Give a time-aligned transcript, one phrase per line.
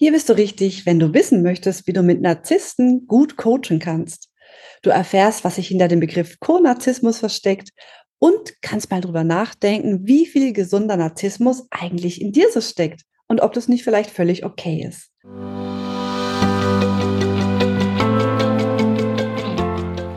[0.00, 4.28] Hier bist du richtig, wenn du wissen möchtest, wie du mit Narzissten gut coachen kannst.
[4.80, 7.70] Du erfährst, was sich hinter dem Begriff Co-Narzissmus versteckt
[8.20, 13.40] und kannst mal drüber nachdenken, wie viel gesunder Narzissmus eigentlich in dir so steckt und
[13.40, 15.10] ob das nicht vielleicht völlig okay ist.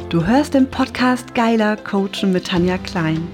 [0.09, 3.27] Du hörst den Podcast Geiler Coachen mit Tanja Klein.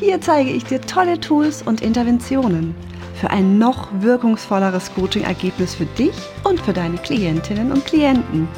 [0.00, 2.74] Hier zeige ich dir tolle Tools und Interventionen
[3.22, 6.12] für ein noch wirkungsvolleres Coaching-Ergebnis für dich
[6.42, 8.48] und für deine Klientinnen und Klienten.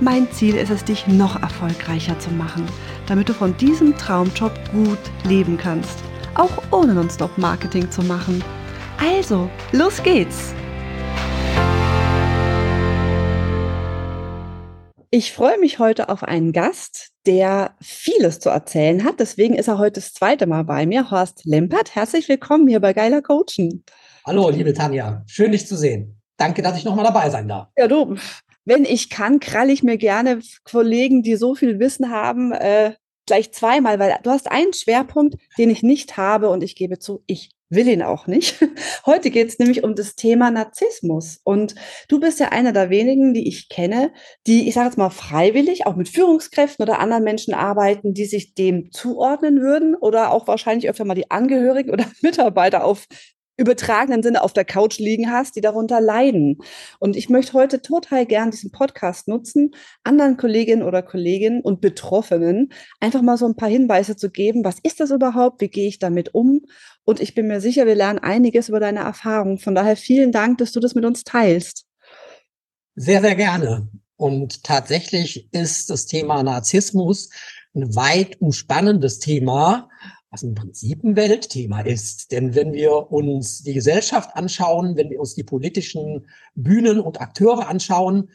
[0.00, 2.64] Mein Ziel ist es, dich noch erfolgreicher zu machen,
[3.06, 5.98] damit du von diesem Traumjob gut leben kannst,
[6.34, 8.42] auch ohne Nonstop-Marketing zu machen.
[8.98, 10.54] Also, los geht's!
[15.12, 19.18] Ich freue mich heute auf einen Gast, der vieles zu erzählen hat.
[19.18, 21.10] Deswegen ist er heute das zweite Mal bei mir.
[21.10, 23.84] Horst Lempert, herzlich willkommen hier bei Geiler Coachen.
[24.24, 25.24] Hallo, liebe Tanja.
[25.26, 26.22] Schön, dich zu sehen.
[26.36, 27.70] Danke, dass ich nochmal dabei sein darf.
[27.76, 28.14] Ja, du,
[28.64, 32.92] wenn ich kann, krall ich mir gerne Kollegen, die so viel Wissen haben, äh,
[33.26, 37.24] gleich zweimal, weil du hast einen Schwerpunkt, den ich nicht habe und ich gebe zu,
[37.26, 38.60] ich will ihn auch nicht.
[39.06, 41.40] Heute geht es nämlich um das Thema Narzissmus.
[41.44, 41.76] Und
[42.08, 44.12] du bist ja einer der wenigen, die ich kenne,
[44.46, 48.54] die, ich sage jetzt mal, freiwillig auch mit Führungskräften oder anderen Menschen arbeiten, die sich
[48.54, 53.06] dem zuordnen würden oder auch wahrscheinlich öfter mal die Angehörigen oder Mitarbeiter auf
[53.60, 56.58] übertragenen Sinne auf der Couch liegen hast, die darunter leiden.
[56.98, 62.72] Und ich möchte heute total gern diesen Podcast nutzen, anderen Kolleginnen oder Kollegen und Betroffenen
[63.00, 64.64] einfach mal so ein paar Hinweise zu geben.
[64.64, 65.60] Was ist das überhaupt?
[65.60, 66.62] Wie gehe ich damit um?
[67.10, 69.58] Und ich bin mir sicher, wir lernen einiges über deine Erfahrung.
[69.58, 71.84] Von daher vielen Dank, dass du das mit uns teilst.
[72.94, 73.88] Sehr, sehr gerne.
[74.14, 77.30] Und tatsächlich ist das Thema Narzissmus
[77.74, 79.88] ein weit umspannendes Thema
[80.30, 82.30] was im Prinzip ein Weltthema ist.
[82.30, 87.66] Denn wenn wir uns die Gesellschaft anschauen, wenn wir uns die politischen Bühnen und Akteure
[87.66, 88.30] anschauen,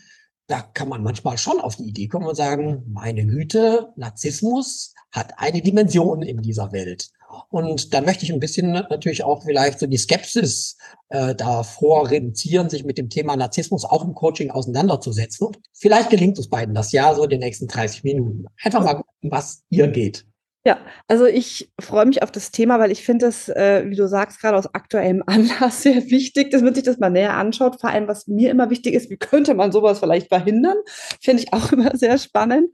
[0.48, 5.40] da kann man manchmal schon auf die Idee kommen und sagen, meine Güte, Narzissmus hat
[5.40, 7.12] eine Dimension in dieser Welt.
[7.50, 10.78] Und dann möchte ich ein bisschen natürlich auch vielleicht so die Skepsis
[11.10, 15.50] äh, davor reduzieren, sich mit dem Thema Narzissmus auch im Coaching auseinanderzusetzen.
[15.74, 18.46] Vielleicht gelingt es beiden das ja so in den nächsten 30 Minuten.
[18.64, 20.26] Einfach mal gucken, was ihr geht.
[20.68, 24.08] Ja, also ich freue mich auf das Thema, weil ich finde es, äh, wie du
[24.08, 27.80] sagst, gerade aus aktuellem Anlass sehr wichtig, dass man sich das mal näher anschaut.
[27.80, 30.78] Vor allem, was mir immer wichtig ist, wie könnte man sowas vielleicht verhindern?
[31.22, 32.70] Finde ich auch immer sehr spannend.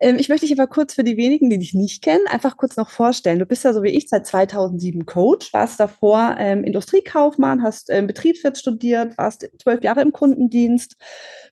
[0.00, 2.76] Ähm, ich möchte dich aber kurz für die wenigen, die dich nicht kennen, einfach kurz
[2.76, 3.38] noch vorstellen.
[3.38, 8.08] Du bist ja so wie ich seit 2007 Coach, warst davor ähm, Industriekaufmann, hast ähm,
[8.08, 10.96] Betriebswirt studiert, warst zwölf Jahre im Kundendienst,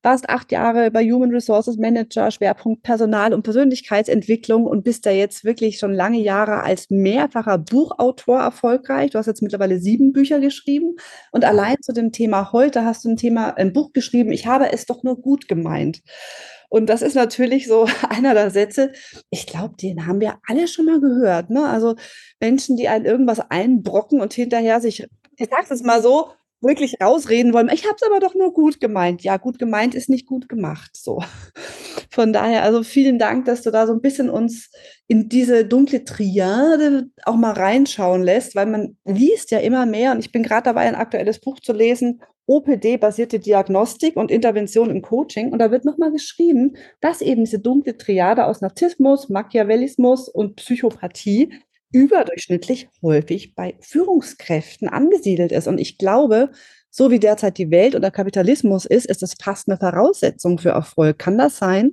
[0.02, 5.44] warst acht Jahre bei Human Resources Manager, Schwerpunkt Personal und Persönlichkeitsentwicklung und bist da jetzt
[5.44, 9.10] wirklich schon lange Jahre als mehrfacher Buchautor erfolgreich.
[9.10, 10.96] Du hast jetzt mittlerweile sieben Bücher geschrieben.
[11.32, 14.72] Und allein zu dem Thema heute hast du ein Thema, ein Buch geschrieben, ich habe
[14.72, 16.02] es doch nur gut gemeint.
[16.68, 18.92] Und das ist natürlich so einer der Sätze,
[19.30, 21.50] ich glaube, den haben wir alle schon mal gehört.
[21.50, 21.66] Ne?
[21.66, 21.94] Also
[22.40, 25.06] Menschen, die einen irgendwas einbrocken und hinterher sich,
[25.36, 27.70] ich sage es mal so, wirklich rausreden wollen.
[27.72, 29.22] Ich habe es aber doch nur gut gemeint.
[29.22, 30.90] Ja, gut gemeint ist nicht gut gemacht.
[30.94, 31.22] So.
[32.16, 34.70] Von daher, also vielen Dank, dass du da so ein bisschen uns
[35.06, 40.20] in diese dunkle Triade auch mal reinschauen lässt, weil man liest ja immer mehr und
[40.20, 45.52] ich bin gerade dabei, ein aktuelles Buch zu lesen, OPD-basierte Diagnostik und Intervention im Coaching.
[45.52, 51.52] Und da wird nochmal geschrieben, dass eben diese dunkle Triade aus Narzissmus, Machiavellismus und Psychopathie
[51.92, 55.68] überdurchschnittlich häufig bei Führungskräften angesiedelt ist.
[55.68, 56.50] Und ich glaube,
[56.96, 61.18] so wie derzeit die Welt oder Kapitalismus ist, ist es fast eine Voraussetzung für Erfolg.
[61.18, 61.92] Kann das sein?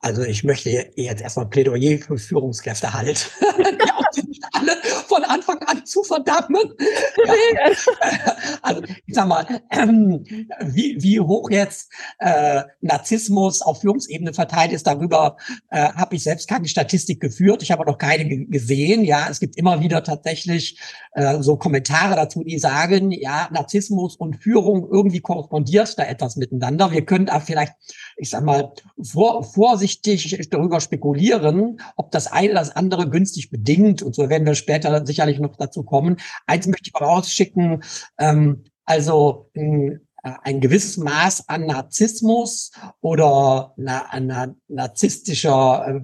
[0.00, 3.30] Also ich möchte jetzt erstmal Plädoyer für Führungskräfte halt.
[4.26, 4.77] nicht alle
[5.18, 6.74] von Anfang an zu verdammen.
[7.26, 7.70] Ja.
[8.62, 10.24] Also ich sag mal, ähm,
[10.60, 15.36] wie, wie hoch jetzt äh, Narzissmus auf Führungsebene verteilt ist, darüber
[15.70, 17.62] äh, habe ich selbst keine Statistik geführt.
[17.62, 19.04] Ich habe noch keine gesehen.
[19.04, 20.78] Ja, es gibt immer wieder tatsächlich
[21.12, 26.90] äh, so Kommentare dazu, die sagen, ja, Narzissmus und Führung irgendwie korrespondiert da etwas miteinander.
[26.90, 27.72] Wir können da vielleicht,
[28.18, 34.02] ich sag mal, vor, vorsichtig darüber spekulieren, ob das eine das andere günstig bedingt.
[34.02, 36.16] Und so werden wir später sicherlich noch dazu kommen.
[36.46, 37.84] Eins möchte ich vorausschicken,
[38.18, 46.00] ähm, also ein, äh, ein gewisses Maß an Narzissmus oder na, na, narzisstischer äh,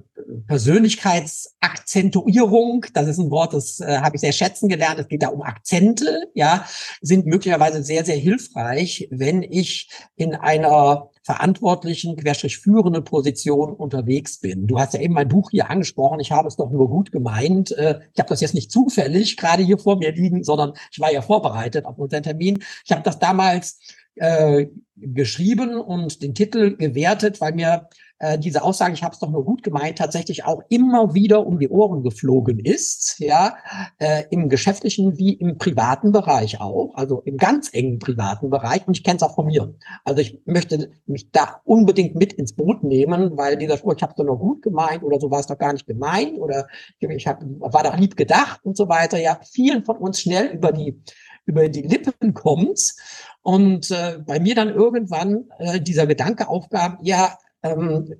[0.47, 5.29] Persönlichkeitsakzentuierung, das ist ein Wort, das äh, habe ich sehr schätzen gelernt, es geht da
[5.29, 6.65] um Akzente, ja,
[7.01, 14.67] sind möglicherweise sehr, sehr hilfreich, wenn ich in einer verantwortlichen, querstrich führenden Position unterwegs bin.
[14.67, 17.71] Du hast ja eben mein Buch hier angesprochen, ich habe es doch nur gut gemeint.
[17.71, 21.11] Äh, ich habe das jetzt nicht zufällig gerade hier vor mir liegen, sondern ich war
[21.11, 22.63] ja vorbereitet auf unseren Termin.
[22.85, 23.79] Ich habe das damals
[24.15, 24.67] äh,
[24.97, 27.89] geschrieben und den Titel gewertet, weil mir
[28.19, 31.59] äh, diese Aussage, ich habe es doch nur gut gemeint, tatsächlich auch immer wieder um
[31.59, 33.57] die Ohren geflogen ist, ja,
[33.99, 38.87] äh, im geschäftlichen wie im privaten Bereich auch, also im ganz engen privaten Bereich.
[38.87, 39.75] Und ich kenne es auch von mir.
[40.05, 44.11] Also ich möchte mich da unbedingt mit ins Boot nehmen, weil dieser Spruch, ich habe
[44.11, 46.67] es doch nur gut gemeint oder so war es doch gar nicht gemeint oder
[46.99, 50.71] ich hab, war doch lieb gedacht und so weiter, ja, vielen von uns schnell über
[50.71, 51.01] die
[51.47, 52.95] über die Lippen kommt
[53.43, 58.13] und äh, bei mir dann irgendwann äh, dieser Gedanke aufgab, ja, ähm,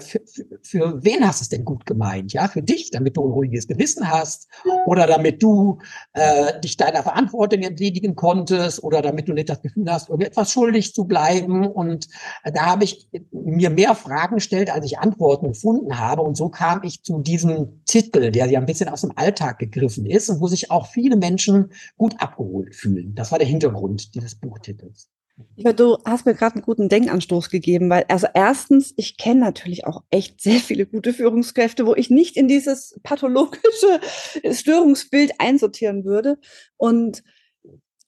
[0.00, 0.20] für,
[0.62, 2.32] für, wen hast du es denn gut gemeint?
[2.32, 4.48] Ja, für dich, damit du ein ruhiges Gewissen hast
[4.86, 5.78] oder damit du
[6.14, 10.94] äh, dich deiner Verantwortung entledigen konntest oder damit du nicht das Gefühl hast, irgendetwas schuldig
[10.94, 11.66] zu bleiben.
[11.66, 12.08] Und
[12.42, 16.22] äh, da habe ich mir mehr Fragen gestellt, als ich Antworten gefunden habe.
[16.22, 20.06] Und so kam ich zu diesem Titel, der ja ein bisschen aus dem Alltag gegriffen
[20.06, 23.14] ist und wo sich auch viele Menschen gut abgeholt fühlen.
[23.14, 25.10] Das war der Hintergrund dieses Buchtitels.
[25.56, 29.86] Ja, du hast mir gerade einen guten Denkanstoß gegeben, weil also erstens, ich kenne natürlich
[29.86, 34.00] auch echt sehr viele gute Führungskräfte, wo ich nicht in dieses pathologische
[34.50, 36.38] Störungsbild einsortieren würde.
[36.78, 37.22] Und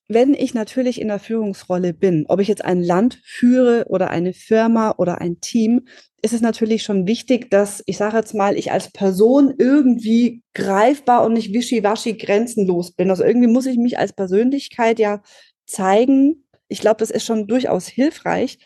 [0.09, 4.33] wenn ich natürlich in der Führungsrolle bin, ob ich jetzt ein Land führe oder eine
[4.33, 5.87] Firma oder ein Team,
[6.23, 11.25] ist es natürlich schon wichtig, dass ich sage jetzt mal, ich als Person irgendwie greifbar
[11.27, 13.11] und nicht wischiwaschi grenzenlos bin.
[13.11, 15.23] Also irgendwie muss ich mich als Persönlichkeit ja
[15.67, 18.59] zeigen, ich glaube, das ist schon durchaus hilfreich.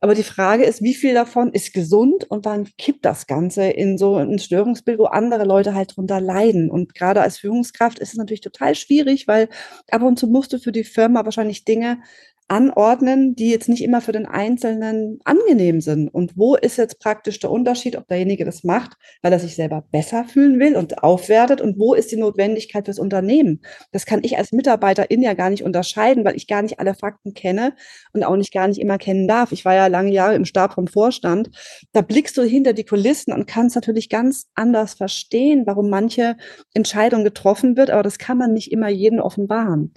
[0.00, 3.98] Aber die Frage ist, wie viel davon ist gesund und wann kippt das Ganze in
[3.98, 6.70] so ein Störungsbild, wo andere Leute halt drunter leiden.
[6.70, 9.48] Und gerade als Führungskraft ist es natürlich total schwierig, weil
[9.90, 11.98] ab und zu musst du für die Firma wahrscheinlich Dinge
[12.48, 16.08] anordnen, die jetzt nicht immer für den Einzelnen angenehm sind.
[16.08, 18.92] Und wo ist jetzt praktisch der Unterschied, ob derjenige das macht,
[19.22, 22.98] weil er sich selber besser fühlen will und aufwertet und wo ist die Notwendigkeit fürs
[22.98, 23.62] Unternehmen?
[23.90, 27.32] Das kann ich als Mitarbeiterin ja gar nicht unterscheiden, weil ich gar nicht alle Fakten
[27.34, 27.74] kenne
[28.12, 29.52] und auch nicht gar nicht immer kennen darf.
[29.52, 31.50] Ich war ja lange Jahre im Stab vom Vorstand.
[31.92, 36.36] Da blickst du hinter die Kulissen und kannst natürlich ganz anders verstehen, warum manche
[36.74, 39.92] Entscheidung getroffen wird, aber das kann man nicht immer jedem offenbaren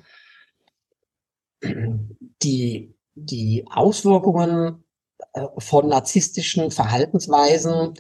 [2.42, 4.84] die, die Auswirkungen
[5.34, 7.94] äh, von narzisstischen Verhaltensweisen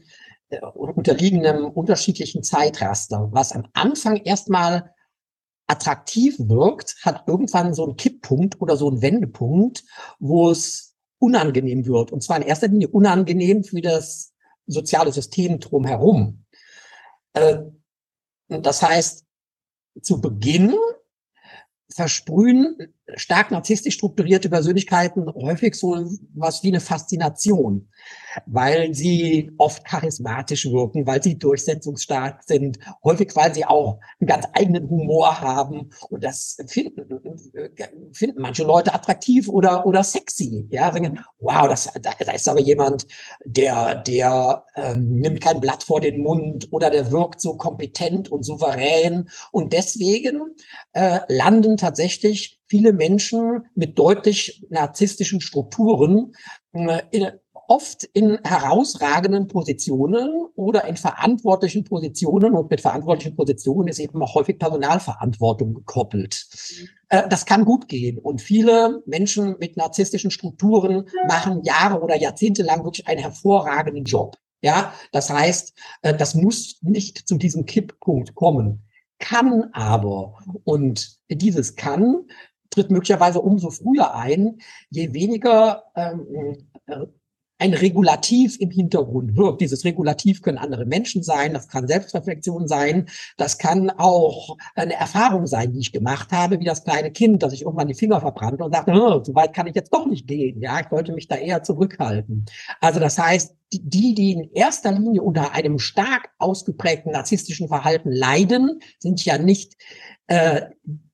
[0.49, 3.29] äh, unterliegen einem unterschiedlichen Zeitraster.
[3.31, 4.91] Was am Anfang erstmal
[5.67, 9.83] attraktiv wirkt, hat irgendwann so einen Kipppunkt oder so einen Wendepunkt,
[10.19, 12.11] wo es unangenehm wird.
[12.11, 14.33] Und zwar in erster Linie unangenehm für das
[14.67, 16.45] soziale System drumherum.
[17.33, 17.63] Äh,
[18.47, 19.25] das heißt,
[20.01, 20.75] zu Beginn
[21.89, 27.89] versprühen stark narzisstisch strukturierte Persönlichkeiten häufig so was wie eine Faszination,
[28.45, 34.45] weil sie oft charismatisch wirken, weil sie durchsetzungsstark sind, häufig weil sie auch einen ganz
[34.53, 35.91] eigenen Humor haben.
[36.09, 37.21] Und das finden,
[38.13, 42.59] finden manche Leute attraktiv oder oder sexy, ja, denken, wow, das da, da ist aber
[42.59, 43.05] jemand,
[43.45, 48.43] der der ähm, nimmt kein Blatt vor den Mund oder der wirkt so kompetent und
[48.43, 49.29] souverän.
[49.51, 50.55] Und deswegen
[50.93, 56.33] äh, landen tatsächlich viele Menschen mit deutlich narzisstischen Strukturen
[56.73, 57.27] äh, in,
[57.67, 64.35] oft in herausragenden Positionen oder in verantwortlichen Positionen und mit verantwortlichen Positionen ist eben auch
[64.35, 66.47] häufig Personalverantwortung gekoppelt.
[67.09, 72.63] Äh, das kann gut gehen und viele Menschen mit narzisstischen Strukturen machen Jahre oder Jahrzehnte
[72.63, 74.37] lang wirklich einen hervorragenden Job.
[74.61, 78.85] Ja, das heißt, äh, das muss nicht zu diesem Kipppunkt kommen
[79.19, 82.27] kann aber, und dieses kann
[82.75, 87.05] tritt möglicherweise umso früher ein, je weniger ähm, äh,
[87.57, 89.61] ein Regulativ im Hintergrund wirkt.
[89.61, 95.47] Dieses Regulativ können andere Menschen sein, das kann Selbstreflexion sein, das kann auch eine Erfahrung
[95.47, 98.63] sein, die ich gemacht habe, wie das kleine Kind, dass ich irgendwann die Finger verbrannte
[98.63, 98.91] und dachte,
[99.23, 100.61] so weit kann ich jetzt doch nicht gehen.
[100.61, 102.45] Ja, ich wollte mich da eher zurückhalten.
[102.81, 108.79] Also das heißt, die, die in erster Linie unter einem stark ausgeprägten narzisstischen Verhalten leiden,
[108.99, 109.75] sind ja nicht
[110.27, 110.61] äh,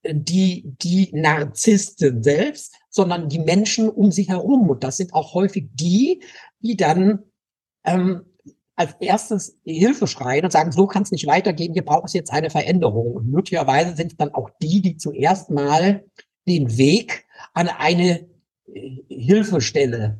[0.03, 4.69] die, die Narzissten selbst, sondern die Menschen um sie herum.
[4.69, 6.23] Und das sind auch häufig die,
[6.59, 7.19] die dann
[7.83, 8.23] ähm,
[8.75, 12.31] als erstes Hilfe schreien und sagen, so kann es nicht weitergehen, hier braucht es jetzt
[12.31, 13.13] eine Veränderung.
[13.13, 16.03] Und möglicherweise sind es dann auch die, die zuerst mal
[16.47, 18.27] den Weg an eine
[18.73, 20.19] äh, Hilfestelle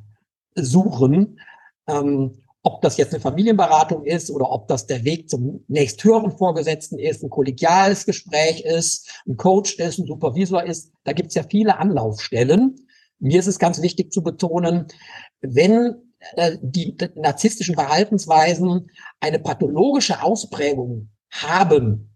[0.56, 1.40] suchen,
[1.88, 7.00] ähm, ob das jetzt eine Familienberatung ist oder ob das der Weg zum nächsthöheren Vorgesetzten
[7.00, 10.92] ist, ein kollegiales Gespräch ist, ein Coach ist, ein Supervisor ist.
[11.04, 12.76] Da gibt es ja viele Anlaufstellen.
[13.20, 14.88] Mir ist es ganz wichtig zu betonen,
[15.42, 15.96] wenn
[16.36, 22.16] äh, die narzisstischen Verhaltensweisen eine pathologische Ausprägung haben,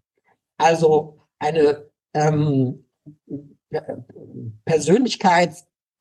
[0.57, 2.85] also eine ähm,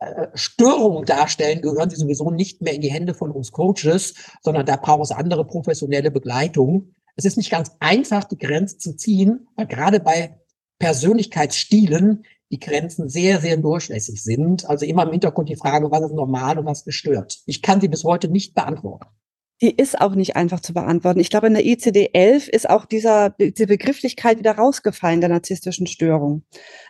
[0.04, 4.76] Persönlichkeitsstörung darstellen, gehören sie sowieso nicht mehr in die Hände von uns Coaches, sondern da
[4.76, 6.94] braucht es andere professionelle Begleitung.
[7.16, 10.38] Es ist nicht ganz einfach, die Grenze zu ziehen, weil gerade bei
[10.78, 14.68] Persönlichkeitsstilen die Grenzen sehr, sehr durchlässig sind.
[14.68, 17.38] Also immer im Hintergrund die Frage, was ist normal und was gestört.
[17.46, 19.06] Ich kann sie bis heute nicht beantworten.
[19.61, 21.20] Die ist auch nicht einfach zu beantworten.
[21.20, 26.42] Ich glaube, in der ICD-11 ist auch dieser, diese Begrifflichkeit wieder rausgefallen, der narzisstischen Störung.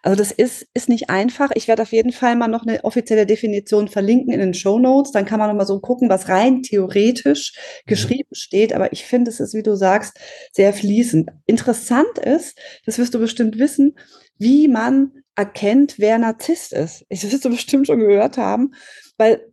[0.03, 1.51] Also das ist, ist nicht einfach.
[1.55, 5.13] Ich werde auf jeden Fall mal noch eine offizielle Definition verlinken in den Show Notes.
[5.13, 7.53] Dann kann man noch mal so gucken, was rein theoretisch
[7.87, 8.73] geschrieben steht.
[8.73, 10.19] Aber ich finde, es ist, wie du sagst,
[10.53, 11.31] sehr fließend.
[11.47, 13.95] Interessant ist, das wirst du bestimmt wissen,
[14.39, 17.05] wie man erkennt, wer Narzisst ist.
[17.11, 18.75] Das wirst du bestimmt schon gehört haben,
[19.17, 19.53] weil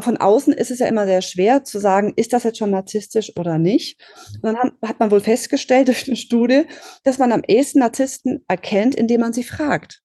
[0.00, 3.32] von außen ist es ja immer sehr schwer zu sagen, ist das jetzt schon narzisstisch
[3.36, 4.00] oder nicht.
[4.42, 6.64] Und dann hat man wohl festgestellt durch eine Studie,
[7.04, 10.02] dass man am ehesten Narzissten erkennt, indem man sie fragt.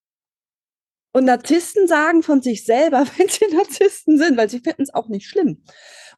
[1.16, 5.08] Und Narzissten sagen von sich selber, wenn sie Narzissten sind, weil sie finden es auch
[5.08, 5.64] nicht schlimm.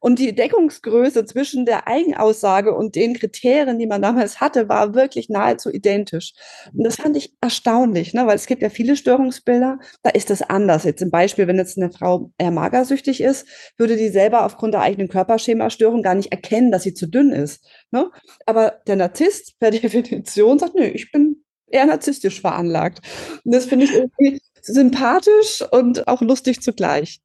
[0.00, 5.28] Und die Deckungsgröße zwischen der Eigenaussage und den Kriterien, die man damals hatte, war wirklich
[5.28, 6.32] nahezu identisch.
[6.74, 8.26] Und das fand ich erstaunlich, ne?
[8.26, 10.82] weil es gibt ja viele Störungsbilder, da ist das anders.
[10.82, 14.80] Jetzt zum Beispiel, wenn jetzt eine Frau eher magersüchtig ist, würde die selber aufgrund der
[14.80, 17.64] eigenen Körperschemastörung gar nicht erkennen, dass sie zu dünn ist.
[17.92, 18.10] Ne?
[18.46, 23.00] Aber der Narzisst per Definition sagt, nö, ich bin eher narzisstisch veranlagt.
[23.44, 27.20] Und das finde ich irgendwie sympathisch und auch lustig zugleich.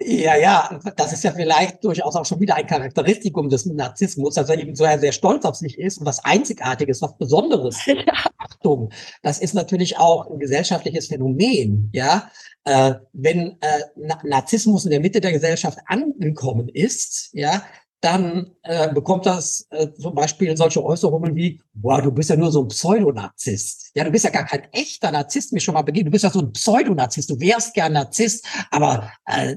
[0.00, 4.48] Ja, ja, das ist ja vielleicht durchaus auch schon wieder ein Charakteristikum des Narzissmus, dass
[4.48, 7.78] er eben so sehr stolz auf sich ist und was Einzigartiges, was Besonderes.
[7.86, 7.94] Ja.
[8.38, 8.90] Achtung,
[9.22, 12.30] das ist natürlich auch ein gesellschaftliches Phänomen, ja.
[12.64, 13.80] Äh, wenn äh,
[14.24, 17.64] Narzissmus in der Mitte der Gesellschaft angekommen ist, ja,
[18.02, 22.50] dann äh, bekommt das äh, zum Beispiel solche Äußerungen wie, boah, du bist ja nur
[22.50, 23.92] so ein Pseudonarzisst.
[23.94, 26.08] Ja, du bist ja gar kein echter Narzisst, mir schon mal begegnet.
[26.08, 27.30] Du bist ja so ein Pseudonarzisst.
[27.30, 29.56] Du wärst gern Narzisst, aber äh,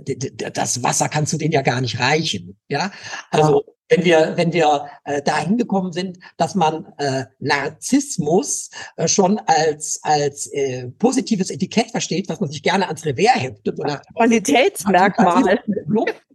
[0.54, 2.56] das Wasser kannst du denen ja gar nicht reichen.
[2.70, 2.92] Ja,
[3.32, 9.40] also wenn wir, wenn wir äh, dahin gekommen sind, dass man äh, Narzissmus äh, schon
[9.46, 13.80] als, als äh, positives Etikett versteht, was man sich gerne ans Revers heftet.
[13.80, 15.60] Oder Qualitätsmerkmal.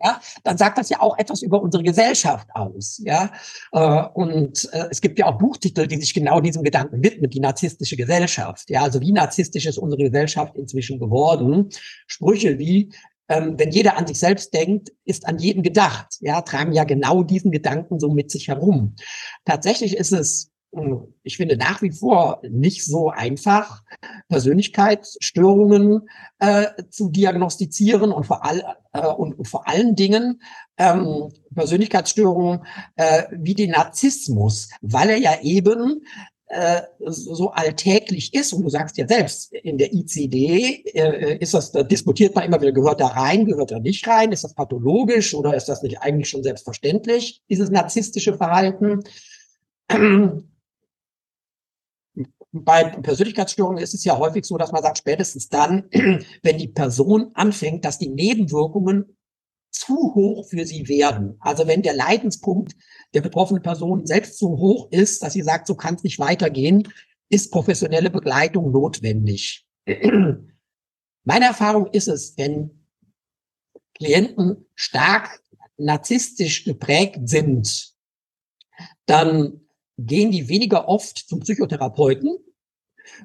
[0.02, 3.02] Ja, dann sagt das ja auch etwas über unsere Gesellschaft aus.
[3.04, 3.30] Ja,
[3.72, 7.40] äh, und äh, es gibt ja auch Buchtitel, die sich genau diesem Gedanken widmen, die
[7.40, 8.70] narzisstische Gesellschaft.
[8.70, 11.68] Ja, also wie narzisstisch ist unsere Gesellschaft inzwischen geworden?
[12.06, 12.92] Sprüche wie
[13.30, 16.16] ähm, wenn jeder an sich selbst denkt, ist an jeden gedacht.
[16.20, 18.96] Ja, tragen ja genau diesen Gedanken so mit sich herum.
[19.44, 23.82] Tatsächlich ist es, hm, ich finde nach wie vor nicht so einfach,
[24.28, 26.08] Persönlichkeitsstörungen
[26.40, 30.42] äh, zu diagnostizieren und vor, all, äh, und, und vor allen Dingen
[30.76, 32.64] ähm, Persönlichkeitsstörungen
[32.96, 36.02] äh, wie den Narzissmus, weil er ja eben
[36.50, 41.70] äh, so alltäglich ist, und du sagst ja selbst, in der ICD äh, ist das,
[41.70, 45.32] da diskutiert man immer wieder, gehört da rein, gehört da nicht rein, ist das pathologisch
[45.32, 49.04] oder ist das nicht eigentlich schon selbstverständlich, dieses narzisstische Verhalten?
[52.52, 55.84] Bei Persönlichkeitsstörungen ist es ja häufig so, dass man sagt, spätestens dann,
[56.42, 59.16] wenn die Person anfängt, dass die Nebenwirkungen
[59.70, 61.36] zu hoch für sie werden.
[61.40, 62.76] Also wenn der Leidenspunkt
[63.14, 66.88] der betroffenen Person selbst so hoch ist, dass sie sagt, so kann es nicht weitergehen,
[67.28, 69.66] ist professionelle Begleitung notwendig.
[71.24, 72.86] Meine Erfahrung ist es, wenn
[73.94, 75.42] Klienten stark
[75.76, 77.94] narzisstisch geprägt sind,
[79.06, 79.60] dann
[79.98, 82.38] gehen die weniger oft zum Psychotherapeuten,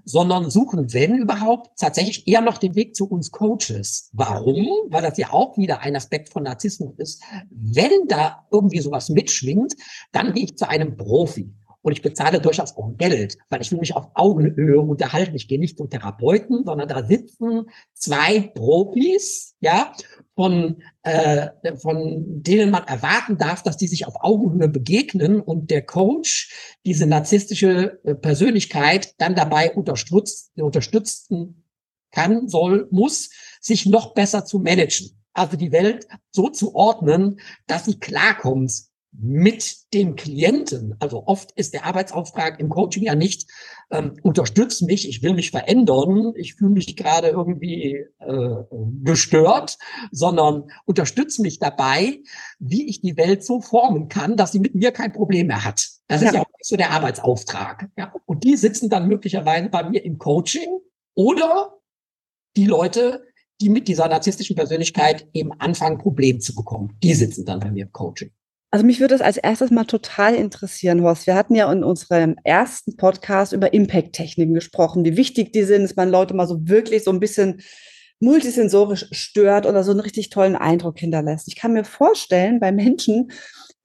[0.04, 4.10] sondern suchen, wenn überhaupt, tatsächlich eher noch den Weg zu uns Coaches.
[4.14, 4.68] Warum?
[4.90, 7.24] Weil das ja auch wieder ein Aspekt von Narzissmus ist.
[7.50, 9.76] Wenn da irgendwie sowas mitschwingt,
[10.12, 11.54] dann gehe ich zu einem Profi.
[11.86, 15.36] Und ich bezahle durchaus auch Geld, weil ich will mich auf Augenhöhe unterhalten.
[15.36, 19.94] Ich gehe nicht zum Therapeuten, sondern da sitzen zwei Profis, ja,
[20.34, 25.84] von, äh, von denen man erwarten darf, dass die sich auf Augenhöhe begegnen und der
[25.84, 31.66] Coach diese narzisstische äh, Persönlichkeit dann dabei unterstützt, unterstützen
[32.10, 33.30] kann, soll, muss,
[33.62, 35.22] sich noch besser zu managen.
[35.34, 38.72] Also die Welt so zu ordnen, dass sie klarkommt
[39.20, 40.96] mit dem Klienten.
[41.00, 43.50] Also oft ist der Arbeitsauftrag im Coaching ja nicht,
[43.92, 48.56] ähm, unterstütz mich, ich will mich verändern, ich fühle mich gerade irgendwie äh,
[49.04, 49.78] gestört,
[50.12, 52.20] sondern unterstütz mich dabei,
[52.60, 55.88] wie ich die Welt so formen kann, dass sie mit mir kein Problem mehr hat.
[56.08, 56.28] Das ja.
[56.28, 57.90] ist ja auch so der Arbeitsauftrag.
[57.98, 58.14] Ja.
[58.26, 60.80] Und die sitzen dann möglicherweise bei mir im Coaching
[61.14, 61.78] oder
[62.58, 63.24] die Leute,
[63.62, 66.98] die mit dieser narzisstischen Persönlichkeit eben anfangen, Probleme zu bekommen.
[67.02, 68.32] Die sitzen dann bei mir im Coaching.
[68.72, 71.28] Also mich würde das als erstes mal total interessieren, Horst.
[71.28, 75.96] Wir hatten ja in unserem ersten Podcast über Impact-Techniken gesprochen, wie wichtig die sind, dass
[75.96, 77.62] man Leute mal so wirklich so ein bisschen
[78.20, 81.48] multisensorisch stört oder so einen richtig tollen Eindruck hinterlässt.
[81.48, 83.32] Ich kann mir vorstellen, bei Menschen,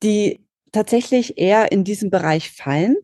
[0.03, 2.97] die tatsächlich eher in diesem Bereich fallen,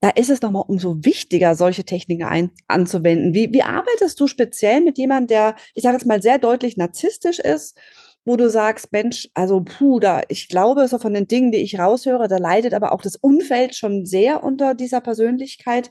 [0.00, 3.32] da ist es nochmal umso wichtiger, solche Techniken ein, anzuwenden.
[3.32, 7.38] Wie, wie arbeitest du speziell mit jemandem, der, ich sage jetzt mal, sehr deutlich narzisstisch
[7.38, 7.78] ist
[8.24, 11.78] wo du sagst, Mensch, also puh, da, ich glaube, so von den Dingen, die ich
[11.78, 15.90] raushöre, da leidet aber auch das Umfeld schon sehr unter dieser Persönlichkeit.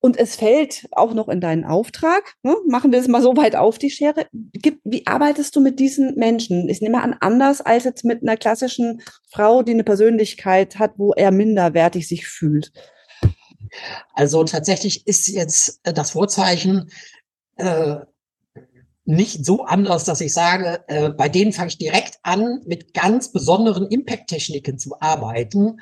[0.00, 2.34] Und es fällt auch noch in deinen Auftrag.
[2.44, 2.54] Ne?
[2.68, 4.26] Machen wir es mal so weit auf die Schere.
[4.84, 6.68] Wie arbeitest du mit diesen Menschen?
[6.68, 11.14] Ich nehme an, anders als jetzt mit einer klassischen Frau, die eine Persönlichkeit hat, wo
[11.14, 12.70] er minderwertig sich fühlt.
[14.14, 16.90] Also tatsächlich ist jetzt das Vorzeichen
[17.56, 17.96] äh,
[19.08, 23.32] nicht so anders, dass ich sage, äh, bei denen fange ich direkt an, mit ganz
[23.32, 25.80] besonderen Impact-Techniken zu arbeiten,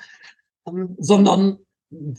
[0.68, 1.58] ähm, sondern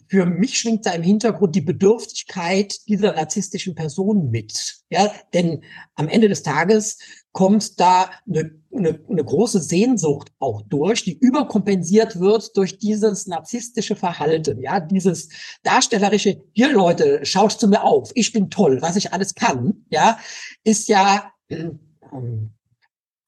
[0.10, 4.82] für mich schwingt da im Hintergrund die Bedürftigkeit dieser narzisstischen Person mit.
[4.90, 5.64] Ja, denn
[5.96, 7.00] am Ende des Tages
[7.38, 13.96] kommt da eine, eine, eine große Sehnsucht auch durch, die überkompensiert wird durch dieses narzisstische
[13.96, 14.60] Verhalten.
[14.60, 15.30] Ja, dieses
[15.62, 20.18] darstellerische, hier Leute, schaut zu mir auf, ich bin toll, was ich alles kann, ja,
[20.64, 22.57] ist ja, ähm,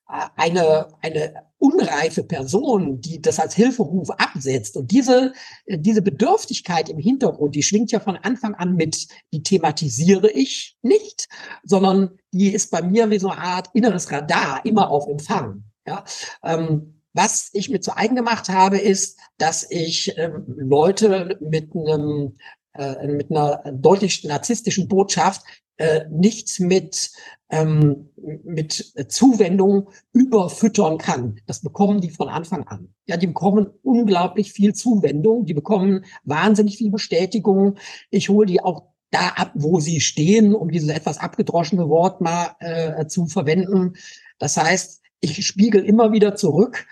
[0.09, 4.75] eine, eine unreife Person, die das als Hilferuf absetzt.
[4.75, 5.33] Und diese,
[5.67, 11.27] diese Bedürftigkeit im Hintergrund, die schwingt ja von Anfang an mit, die thematisiere ich nicht,
[11.63, 15.65] sondern die ist bei mir wie so eine Art inneres Radar, immer auf Empfang.
[15.85, 16.03] Ja,
[16.43, 22.37] ähm, was ich mir zu eigen gemacht habe, ist, dass ich ähm, Leute mit einem
[22.73, 25.43] äh, mit einer deutlich narzisstischen Botschaft
[25.79, 27.09] äh, nicht mit,
[27.49, 28.09] ähm,
[28.43, 31.39] mit Zuwendung überfüttern kann.
[31.47, 32.93] Das bekommen die von Anfang an.
[33.07, 37.77] Ja, die bekommen unglaublich viel Zuwendung, die bekommen wahnsinnig viel Bestätigung.
[38.09, 42.55] Ich hole die auch da ab, wo sie stehen, um dieses etwas abgedroschene Wort mal
[42.59, 43.93] äh, zu verwenden.
[44.37, 46.87] Das heißt, ich spiegel immer wieder zurück,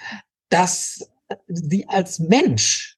[0.48, 1.10] dass
[1.47, 2.97] sie als Mensch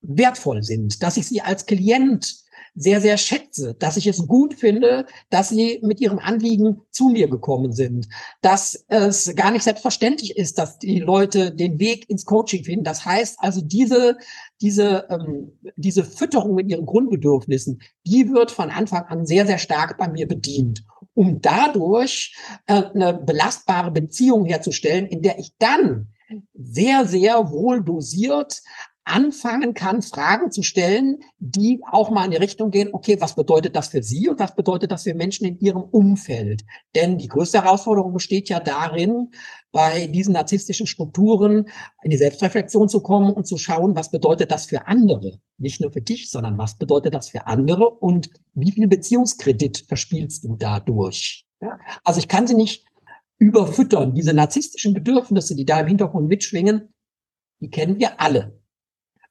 [0.00, 2.45] wertvoll sind, dass ich sie als Klient
[2.76, 7.28] sehr, sehr schätze, dass ich es gut finde, dass sie mit ihrem Anliegen zu mir
[7.28, 8.06] gekommen sind,
[8.42, 12.84] dass es gar nicht selbstverständlich ist, dass die Leute den Weg ins Coaching finden.
[12.84, 14.18] Das heißt also, diese,
[14.60, 19.96] diese, ähm, diese Fütterung mit ihren Grundbedürfnissen, die wird von Anfang an sehr, sehr stark
[19.96, 20.84] bei mir bedient,
[21.14, 22.36] um dadurch
[22.66, 26.08] äh, eine belastbare Beziehung herzustellen, in der ich dann
[26.54, 28.60] sehr, sehr wohl dosiert
[29.06, 33.76] anfangen kann, Fragen zu stellen, die auch mal in die Richtung gehen, okay, was bedeutet
[33.76, 36.64] das für Sie und was bedeutet das für Menschen in Ihrem Umfeld?
[36.94, 39.30] Denn die größte Herausforderung besteht ja darin,
[39.70, 41.68] bei diesen narzisstischen Strukturen
[42.02, 45.38] in die Selbstreflexion zu kommen und zu schauen, was bedeutet das für andere?
[45.58, 50.44] Nicht nur für dich, sondern was bedeutet das für andere und wie viel Beziehungskredit verspielst
[50.44, 51.46] du dadurch?
[51.60, 51.78] Ja?
[52.02, 52.86] Also ich kann sie nicht
[53.38, 54.14] überfüttern.
[54.14, 56.92] Diese narzisstischen Bedürfnisse, die da im Hintergrund mitschwingen,
[57.60, 58.58] die kennen wir alle.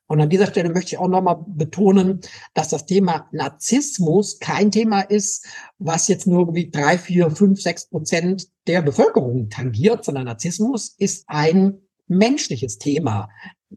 [0.07, 2.19] Und an dieser Stelle möchte ich auch nochmal betonen,
[2.53, 5.47] dass das Thema Narzissmus kein Thema ist,
[5.79, 11.23] was jetzt nur irgendwie drei, vier, fünf, sechs Prozent der Bevölkerung tangiert, sondern Narzissmus ist
[11.27, 13.29] ein menschliches Thema.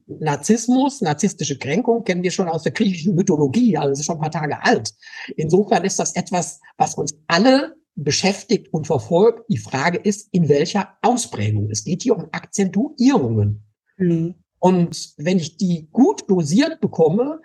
[0.06, 4.30] Narzissmus, narzisstische Kränkung kennen wir schon aus der griechischen Mythologie, also ist schon ein paar
[4.30, 4.92] Tage alt.
[5.36, 9.44] Insofern ist das etwas, was uns alle beschäftigt und verfolgt.
[9.50, 11.70] Die Frage ist, in welcher Ausprägung.
[11.70, 13.64] Es geht hier um Akzentuierungen.
[13.96, 14.34] Mhm.
[14.58, 17.40] Und wenn ich die gut dosiert bekomme,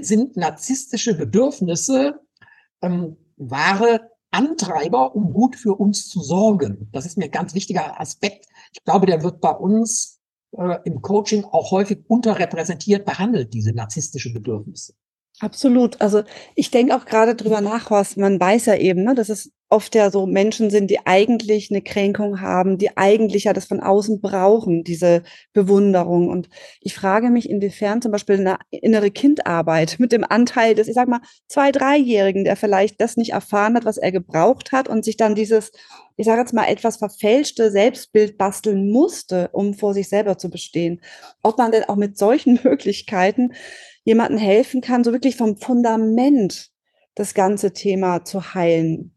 [0.00, 2.20] sind narzisstische Bedürfnisse
[2.82, 6.88] ähm, wahre Antreiber, um gut für uns zu sorgen.
[6.92, 8.46] Das ist mir ein ganz wichtiger Aspekt.
[8.72, 10.20] Ich glaube, der wird bei uns
[10.52, 14.94] äh, im Coaching auch häufig unterrepräsentiert behandelt, diese narzisstischen Bedürfnisse.
[15.40, 16.00] Absolut.
[16.00, 16.22] Also
[16.54, 19.96] ich denke auch gerade drüber nach, was man weiß ja eben, ne, dass es oft
[19.96, 24.20] ja so Menschen sind, die eigentlich eine Kränkung haben, die eigentlich ja das von außen
[24.20, 26.28] brauchen, diese Bewunderung.
[26.28, 26.48] Und
[26.80, 31.08] ich frage mich, inwiefern zum Beispiel eine innere Kindarbeit mit dem Anteil des, ich sag
[31.08, 35.16] mal, zwei, dreijährigen, der vielleicht das nicht erfahren hat, was er gebraucht hat und sich
[35.16, 35.72] dann dieses,
[36.16, 41.00] ich sage jetzt mal, etwas verfälschte Selbstbild basteln musste, um vor sich selber zu bestehen.
[41.42, 43.52] Ob man denn auch mit solchen Möglichkeiten
[44.04, 46.70] jemandem helfen kann, so wirklich vom Fundament
[47.16, 49.15] das ganze Thema zu heilen.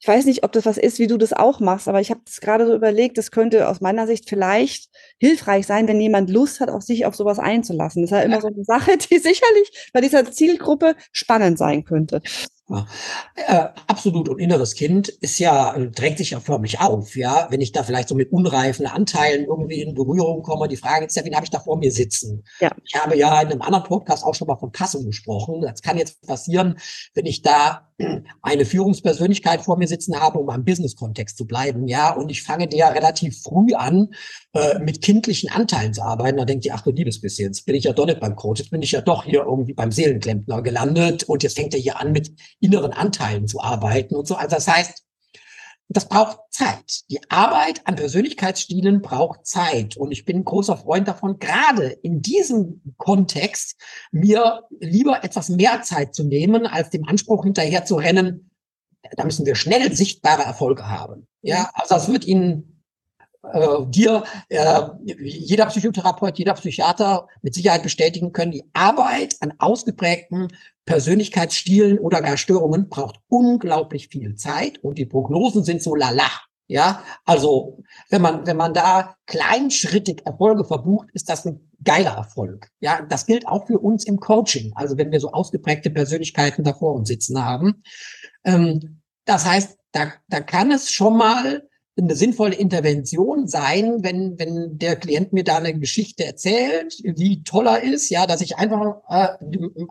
[0.00, 2.22] Ich weiß nicht, ob das was ist, wie du das auch machst, aber ich habe
[2.24, 6.60] das gerade so überlegt, das könnte aus meiner Sicht vielleicht hilfreich sein, wenn jemand Lust
[6.60, 8.02] hat, auf sich auf sowas einzulassen.
[8.02, 12.22] Das ist ja immer so eine Sache, die sicherlich bei dieser Zielgruppe spannend sein könnte.
[12.70, 12.86] Ja,
[13.34, 14.28] äh, absolut.
[14.28, 17.48] Und inneres Kind ist ja, drängt sich ja förmlich auf, ja.
[17.50, 21.16] Wenn ich da vielleicht so mit unreifen Anteilen irgendwie in Berührung komme, die Frage ist
[21.16, 22.44] ja, wen habe ich da vor mir sitzen?
[22.60, 22.70] Ja.
[22.84, 25.62] Ich habe ja in einem anderen Podcast auch schon mal von Passung gesprochen.
[25.62, 26.78] Das kann jetzt passieren,
[27.14, 27.90] wenn ich da
[28.42, 32.14] eine Führungspersönlichkeit vor mir sitzen habe, um am Business-Kontext zu bleiben, ja.
[32.14, 34.08] Und ich fange der relativ früh an,
[34.54, 36.38] äh, mit kindlichen Anteilen zu arbeiten.
[36.38, 38.60] Da denkt ihr, ach du liebes bisschen, jetzt bin ich ja doch nicht beim Coach,
[38.60, 42.00] jetzt bin ich ja doch hier irgendwie beim Seelenklempner gelandet und jetzt fängt er hier
[42.00, 44.36] an mit inneren Anteilen zu arbeiten und so.
[44.36, 45.04] Also das heißt,
[45.92, 47.02] das braucht Zeit.
[47.10, 49.96] Die Arbeit an Persönlichkeitsstilen braucht Zeit.
[49.96, 53.76] Und ich bin ein großer Freund davon, gerade in diesem Kontext
[54.12, 58.50] mir lieber etwas mehr Zeit zu nehmen, als dem Anspruch hinterher zu rennen,
[59.16, 61.26] da müssen wir schnell sichtbare Erfolge haben.
[61.42, 62.79] Ja, also das wird Ihnen
[63.42, 70.48] äh, dir, äh, jeder Psychotherapeut, jeder Psychiater mit Sicherheit bestätigen können, die Arbeit an ausgeprägten
[70.84, 76.30] Persönlichkeitsstilen oder gar Störungen braucht unglaublich viel Zeit und die Prognosen sind so lala.
[76.66, 82.68] Ja, also wenn man, wenn man da kleinschrittig Erfolge verbucht, ist das ein geiler Erfolg.
[82.78, 84.72] Ja, das gilt auch für uns im Coaching.
[84.76, 87.82] Also wenn wir so ausgeprägte Persönlichkeiten da vor uns sitzen haben.
[88.44, 91.68] Ähm, das heißt, da, da kann es schon mal
[92.04, 97.66] eine sinnvolle Intervention sein, wenn, wenn der Klient mir da eine Geschichte erzählt, wie toll
[97.66, 99.28] er ist, ja, dass ich einfach äh,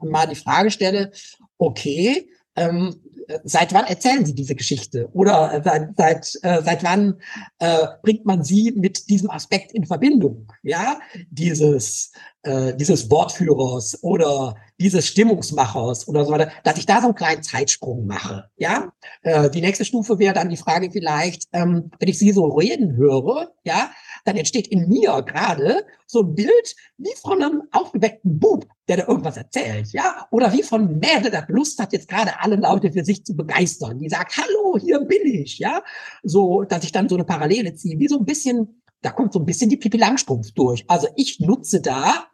[0.01, 1.11] mal die Frage stelle,
[1.57, 2.95] okay, ähm,
[3.43, 5.09] seit wann erzählen Sie diese Geschichte?
[5.13, 7.15] Oder seit, seit, äh, seit wann
[7.59, 10.47] äh, bringt man sie mit diesem Aspekt in Verbindung?
[10.63, 12.11] Ja, dieses,
[12.43, 17.43] äh, dieses Wortführers oder dieses Stimmungsmachers oder so weiter, dass ich da so einen kleinen
[17.43, 18.49] Zeitsprung mache.
[18.57, 22.45] Ja, äh, die nächste Stufe wäre dann die Frage vielleicht, ähm, wenn ich Sie so
[22.45, 23.91] reden höre, ja,
[24.25, 29.08] dann entsteht in mir gerade so ein Bild wie von einem aufgeweckten Bub, der da
[29.08, 33.05] irgendwas erzählt, ja, oder wie von Mädel, der Lust hat, jetzt gerade alle Leute für
[33.05, 35.84] sich zu begeistern, die sagt, hallo, hier bin ich, ja,
[36.23, 39.39] so, dass ich dann so eine Parallele ziehe, wie so ein bisschen, da kommt so
[39.39, 40.86] ein bisschen die Pipi Langstrumpf durch.
[40.88, 42.27] Also ich nutze da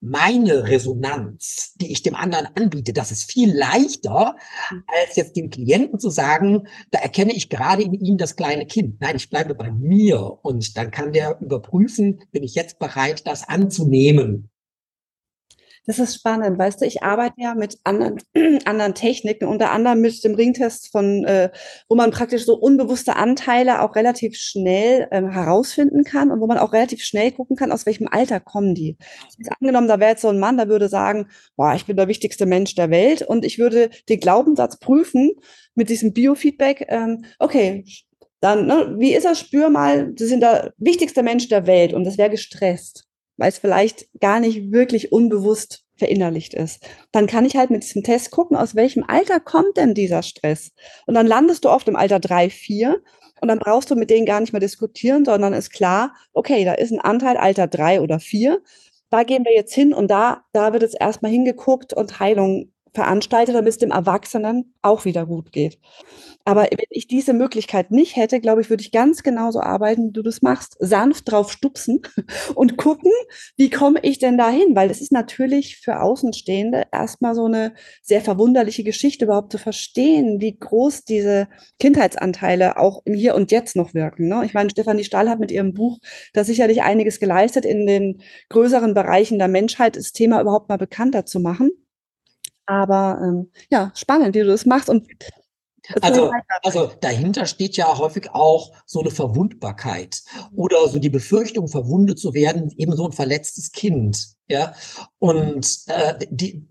[0.00, 4.36] meine Resonanz, die ich dem anderen anbiete, das ist viel leichter,
[4.70, 4.84] mhm.
[4.86, 9.00] als jetzt dem Klienten zu sagen, da erkenne ich gerade in ihm das kleine Kind.
[9.00, 13.48] Nein, ich bleibe bei mir und dann kann der überprüfen, bin ich jetzt bereit, das
[13.48, 14.50] anzunehmen.
[15.86, 18.18] Das ist spannend, weißt du, ich arbeite ja mit anderen,
[18.66, 21.50] anderen Techniken, unter anderem mit dem Ringtest von, äh,
[21.88, 26.58] wo man praktisch so unbewusste Anteile auch relativ schnell ähm, herausfinden kann und wo man
[26.58, 28.98] auch relativ schnell gucken kann, aus welchem Alter kommen die.
[29.58, 32.46] Angenommen, da wäre jetzt so ein Mann, der würde sagen, boah, ich bin der wichtigste
[32.46, 35.32] Mensch der Welt und ich würde den Glaubenssatz prüfen
[35.74, 37.84] mit diesem Biofeedback, ähm, okay,
[38.40, 42.04] dann, ne, wie ist er, spür mal, Sie sind der wichtigste Mensch der Welt und
[42.04, 43.09] das wäre gestresst
[43.40, 46.86] weil es vielleicht gar nicht wirklich unbewusst verinnerlicht ist.
[47.10, 50.72] Dann kann ich halt mit diesem Test gucken, aus welchem Alter kommt denn dieser Stress?
[51.06, 53.02] Und dann landest du oft im Alter drei, vier
[53.40, 56.74] und dann brauchst du mit denen gar nicht mehr diskutieren, sondern ist klar, okay, da
[56.74, 58.62] ist ein Anteil Alter drei oder vier.
[59.08, 63.54] Da gehen wir jetzt hin und da, da wird jetzt erstmal hingeguckt und Heilung veranstaltet,
[63.54, 65.78] damit es dem Erwachsenen auch wieder gut geht.
[66.44, 70.12] Aber wenn ich diese Möglichkeit nicht hätte, glaube ich, würde ich ganz genauso arbeiten, wie
[70.12, 70.76] du das machst.
[70.78, 72.00] Sanft drauf stupsen
[72.54, 73.12] und gucken,
[73.56, 74.74] wie komme ich denn dahin?
[74.74, 80.40] Weil es ist natürlich für Außenstehende erstmal so eine sehr verwunderliche Geschichte, überhaupt zu verstehen,
[80.40, 81.48] wie groß diese
[81.78, 84.28] Kindheitsanteile auch im Hier und Jetzt noch wirken.
[84.28, 84.42] Ne?
[84.44, 85.98] Ich meine, Stefanie Stahl hat mit ihrem Buch
[86.32, 91.26] da sicherlich einiges geleistet, in den größeren Bereichen der Menschheit das Thema überhaupt mal bekannter
[91.26, 91.70] zu machen.
[92.70, 94.88] Aber ähm, ja, spannend, wie du das machst.
[94.88, 95.08] Und
[96.02, 96.30] also,
[96.62, 100.22] also dahinter steht ja häufig auch so eine Verwundbarkeit
[100.54, 104.34] oder so die Befürchtung, verwundet zu werden, eben so ein verletztes Kind.
[104.46, 104.74] Ja,
[105.18, 106.64] und äh, die,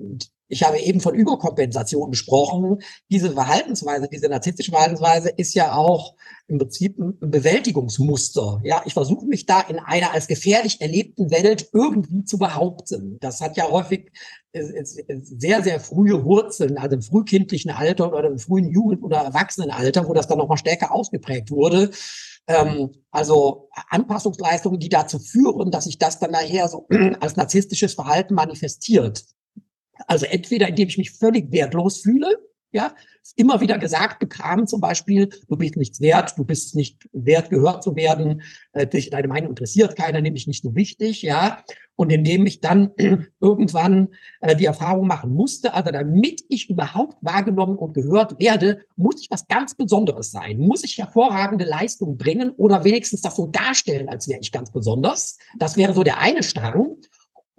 [0.50, 2.80] ich habe eben von Überkompensation gesprochen.
[3.10, 6.16] Diese Verhaltensweise, diese narzisstische Verhaltensweise ist ja auch
[6.48, 8.60] im Prinzip ein Bewältigungsmuster.
[8.64, 13.18] Ja, ich versuche mich da in einer als gefährlich erlebten Welt irgendwie zu behaupten.
[13.22, 14.12] Das hat ja häufig
[14.52, 19.18] äh, äh, sehr, sehr frühe Wurzeln, also im frühkindlichen Alter oder im frühen Jugend- oder
[19.18, 21.92] Erwachsenenalter, wo das dann nochmal stärker ausgeprägt wurde.
[22.48, 26.88] Ähm, also Anpassungsleistungen, die dazu führen, dass sich das dann nachher so
[27.20, 29.24] als narzisstisches Verhalten manifestiert.
[30.08, 32.38] Also entweder indem ich mich völlig wertlos fühle,
[32.72, 32.94] ja,
[33.36, 37.84] immer wieder gesagt bekam, zum Beispiel, du bist nichts wert, du bist nicht wert, gehört
[37.84, 38.42] zu werden,
[38.74, 41.64] äh, dich, deine Meinung interessiert keiner, nämlich nicht so wichtig, ja.
[41.96, 42.92] Und indem ich dann
[43.42, 44.10] irgendwann
[44.42, 49.32] äh, die Erfahrung machen musste, also damit ich überhaupt wahrgenommen und gehört werde, muss ich
[49.32, 54.28] was ganz Besonderes sein, muss ich hervorragende Leistung bringen oder wenigstens das so darstellen, als
[54.28, 55.38] wäre ich ganz besonders.
[55.58, 56.98] Das wäre so der eine Strang.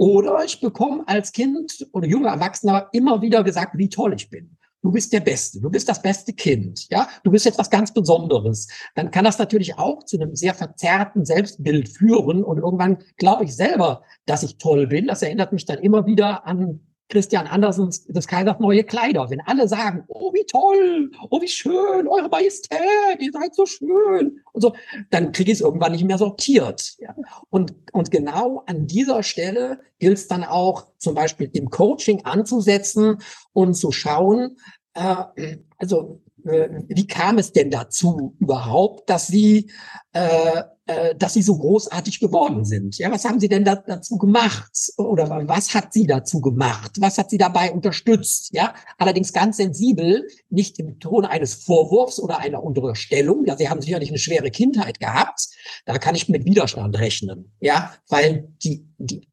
[0.00, 4.56] Oder ich bekomme als Kind oder junger Erwachsener immer wieder gesagt, wie toll ich bin.
[4.82, 8.66] du bist der Beste, du bist das beste Kind, ja, du bist etwas ganz Besonderes,
[8.94, 13.54] dann kann das natürlich auch zu einem sehr verzerrten Selbstbild führen und irgendwann glaube ich
[13.54, 15.06] selber, dass ich toll bin.
[15.06, 19.28] Das erinnert mich dann immer wieder an Christian Andersens des Kaisers neue Kleider.
[19.28, 22.80] Wenn alle sagen, oh, wie toll, oh, wie schön, eure Majestät,
[23.18, 24.74] ihr seid so schön und so,
[25.10, 26.94] dann kriege ich es irgendwann nicht mehr sortiert.
[26.98, 27.14] Ja.
[27.50, 33.18] Und, und genau an dieser Stelle gilt es dann auch zum Beispiel im Coaching anzusetzen
[33.52, 34.56] und zu schauen,
[34.94, 39.70] äh, also wie kam es denn dazu überhaupt, dass Sie
[40.12, 42.98] äh, äh, dass sie so großartig geworden sind.
[42.98, 44.72] Ja, was haben sie denn da, dazu gemacht?
[44.96, 46.96] Oder was hat sie dazu gemacht?
[46.98, 48.50] Was hat sie dabei unterstützt?
[48.52, 53.44] Ja, allerdings ganz sensibel, nicht im Ton eines Vorwurfs oder einer Unterstellung.
[53.44, 55.50] Ja, sie haben sicherlich eine schwere Kindheit gehabt.
[55.84, 57.52] Da kann ich mit Widerstand rechnen.
[57.60, 59.28] Ja, weil die, die,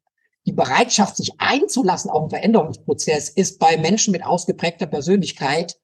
[0.46, 5.76] die Bereitschaft, sich einzulassen auf einen Veränderungsprozess, ist bei Menschen mit ausgeprägter Persönlichkeit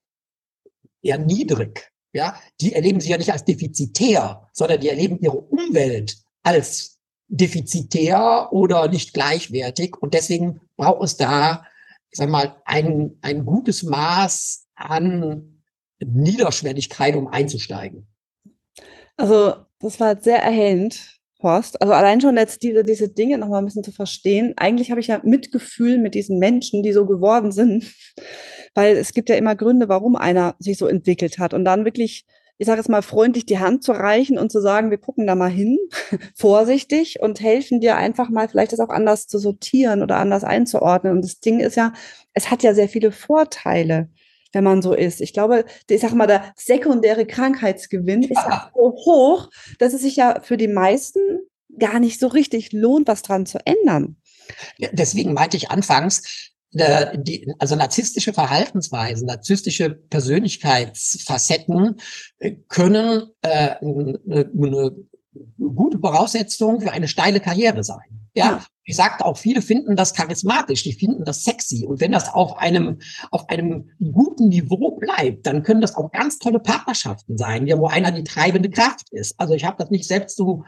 [1.04, 1.90] eher niedrig.
[2.12, 8.48] Ja, die erleben sich ja nicht als defizitär, sondern die erleben ihre Umwelt als defizitär
[8.52, 9.96] oder nicht gleichwertig.
[10.00, 11.64] Und deswegen braucht es da,
[12.10, 15.62] ich sag mal, ein, ein gutes Maß an
[15.98, 18.06] Niederschwelligkeit, um einzusteigen.
[19.16, 21.14] Also, das war sehr erhellend,
[21.44, 21.80] Horst.
[21.80, 24.54] Also allein schon jetzt diese, diese Dinge noch mal ein bisschen zu verstehen.
[24.56, 27.92] Eigentlich habe ich ja Mitgefühl mit diesen Menschen, die so geworden sind
[28.74, 31.54] weil es gibt ja immer Gründe, warum einer sich so entwickelt hat.
[31.54, 32.26] Und dann wirklich,
[32.58, 35.34] ich sage es mal, freundlich die Hand zu reichen und zu sagen, wir gucken da
[35.34, 35.78] mal hin,
[36.34, 41.14] vorsichtig und helfen dir einfach mal, vielleicht das auch anders zu sortieren oder anders einzuordnen.
[41.14, 41.92] Und das Ding ist ja,
[42.32, 44.08] es hat ja sehr viele Vorteile
[44.54, 45.20] wenn man so ist.
[45.20, 50.16] Ich glaube, ich sage mal, der sekundäre Krankheitsgewinn ist ja so hoch, dass es sich
[50.16, 51.20] ja für die meisten
[51.78, 54.16] gar nicht so richtig lohnt, was dran zu ändern.
[54.76, 62.00] Ja, deswegen meinte ich anfangs, äh, die, also narzisstische Verhaltensweisen, narzisstische Persönlichkeitsfacetten
[62.38, 64.96] äh, können äh, eine, eine
[65.58, 68.28] gute Voraussetzung für eine steile Karriere sein.
[68.34, 71.86] Ja, ich sagte auch, viele finden das charismatisch, die finden das sexy.
[71.86, 72.98] Und wenn das auf einem,
[73.30, 78.12] auf einem guten Niveau bleibt, dann können das auch ganz tolle Partnerschaften sein, wo einer
[78.12, 79.40] die treibende Kraft ist.
[79.40, 80.64] Also ich habe das nicht selbst zu,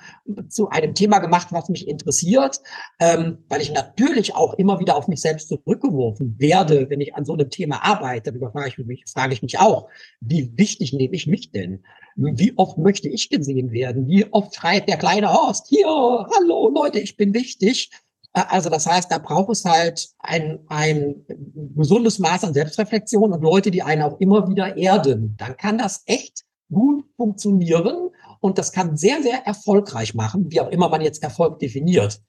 [0.48, 2.60] zu einem Thema gemacht, was mich interessiert,
[3.00, 7.26] ähm, weil ich natürlich auch immer wieder auf mich selbst zurückgeworfen werde, wenn ich an
[7.26, 8.32] so einem Thema arbeite.
[8.32, 9.88] Darüber frage ich mich, frage ich mich auch,
[10.20, 11.84] wie wichtig nehme ich mich denn?
[12.16, 14.08] Wie oft möchte ich gesehen werden?
[14.08, 17.90] Wie oft schreit der kleine Horst, hier, hallo Leute, ich bin wichtig.
[18.36, 21.24] Also das heißt, da braucht es halt ein, ein
[21.74, 25.34] gesundes Maß an Selbstreflexion und Leute, die einen auch immer wieder erden.
[25.38, 30.68] Dann kann das echt gut funktionieren und das kann sehr, sehr erfolgreich machen, wie auch
[30.68, 32.20] immer man jetzt Erfolg definiert.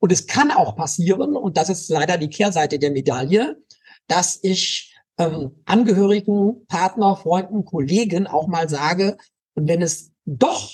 [0.00, 3.56] Und es kann auch passieren, und das ist leider die Kehrseite der Medaille,
[4.06, 9.16] dass ich ähm, Angehörigen, Partner, Freunden, Kollegen auch mal sage,
[9.54, 10.72] und wenn es doch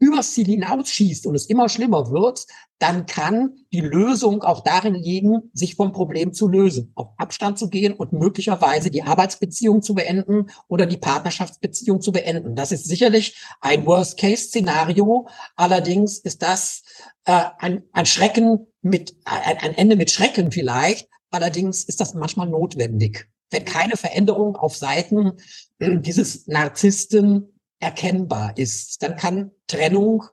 [0.00, 2.46] übers Ziel hinausschießt und es immer schlimmer wird,
[2.80, 7.68] dann kann die Lösung auch darin liegen, sich vom Problem zu lösen, auf Abstand zu
[7.68, 12.56] gehen und möglicherweise die Arbeitsbeziehung zu beenden oder die Partnerschaftsbeziehung zu beenden.
[12.56, 15.28] Das ist sicherlich ein Worst-Case-Szenario.
[15.56, 16.82] Allerdings ist das
[17.26, 21.08] äh, ein, ein Schrecken mit, ein, ein Ende mit Schrecken vielleicht.
[21.30, 23.28] Allerdings ist das manchmal notwendig.
[23.50, 25.32] Wenn keine Veränderung auf Seiten
[25.78, 30.24] dieses Narzissten erkennbar ist, dann kann Trennung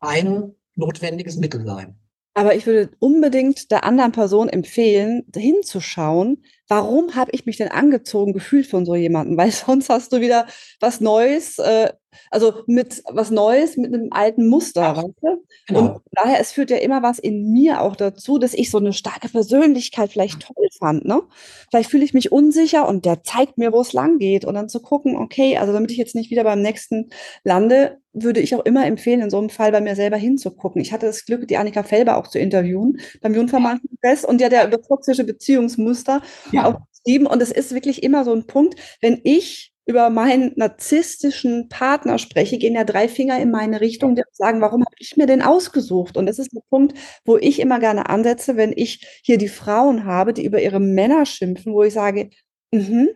[0.00, 1.98] ein notwendiges Mittel sein.
[2.34, 8.32] Aber ich würde unbedingt der anderen Person empfehlen, hinzuschauen, warum habe ich mich denn angezogen
[8.32, 9.36] gefühlt von so jemandem?
[9.36, 10.46] Weil sonst hast du wieder
[10.80, 11.92] was Neues, äh,
[12.30, 15.44] also mit was Neues mit einem alten Muster, ja, weißt du?
[15.66, 15.80] Genau.
[15.80, 18.92] Und daher, es führt ja immer was in mir auch dazu, dass ich so eine
[18.92, 21.22] starke Persönlichkeit vielleicht toll fand, ne?
[21.70, 24.68] Vielleicht fühle ich mich unsicher und der zeigt mir, wo es lang geht und dann
[24.68, 27.10] zu gucken, okay, also damit ich jetzt nicht wieder beim nächsten
[27.44, 30.80] lande, würde ich auch immer empfehlen, in so einem Fall bei mir selber hinzugucken.
[30.80, 34.66] Ich hatte das Glück, die Annika Felber auch zu interviewen beim Jungvermann-Kongress und ja, der
[34.66, 36.22] über toxische Beziehungsmuster
[36.56, 36.66] ja.
[36.66, 37.26] auch geschrieben.
[37.26, 42.58] Und es ist wirklich immer so ein Punkt, wenn ich über meinen narzisstischen Partner spreche,
[42.58, 46.16] gehen ja drei Finger in meine Richtung, die sagen, warum habe ich mir den ausgesucht?
[46.16, 50.04] Und das ist der Punkt, wo ich immer gerne ansetze, wenn ich hier die Frauen
[50.04, 52.30] habe, die über ihre Männer schimpfen, wo ich sage,
[52.72, 53.10] mhm,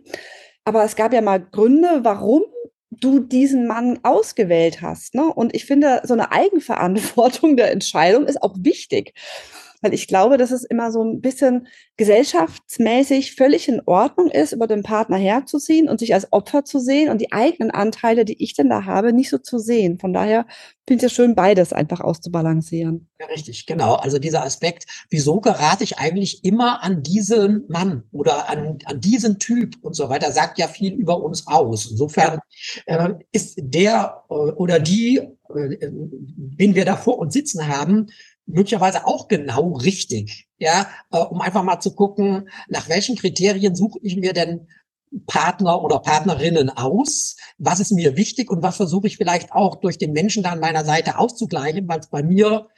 [0.64, 2.44] aber es gab ja mal Gründe, warum
[2.90, 5.14] du diesen Mann ausgewählt hast.
[5.14, 5.24] Ne?
[5.24, 9.14] Und ich finde, so eine Eigenverantwortung der Entscheidung ist auch wichtig.
[9.80, 11.66] Weil ich glaube, dass es immer so ein bisschen
[11.96, 17.10] gesellschaftsmäßig völlig in Ordnung ist, über den Partner herzuziehen und sich als Opfer zu sehen
[17.10, 19.98] und die eigenen Anteile, die ich denn da habe, nicht so zu sehen.
[19.98, 20.46] Von daher
[20.90, 23.08] finde es ja schön, beides einfach auszubalancieren.
[23.20, 23.94] Ja, richtig, genau.
[23.94, 29.38] Also dieser Aspekt, wieso gerate ich eigentlich immer an diesen Mann oder an, an diesen
[29.38, 31.90] Typ und so weiter, sagt ja viel über uns aus.
[31.90, 32.40] Insofern
[32.86, 38.08] äh, ist der äh, oder die, äh, den wir da vor uns sitzen haben,
[38.46, 40.48] möglicherweise auch genau richtig.
[40.58, 44.68] Ja, äh, um einfach mal zu gucken, nach welchen Kriterien suche ich mir denn
[45.26, 47.36] Partner oder Partnerinnen aus?
[47.58, 50.60] Was ist mir wichtig und was versuche ich vielleicht auch durch den Menschen da an
[50.60, 52.68] meiner Seite auszugleichen, weil es bei mir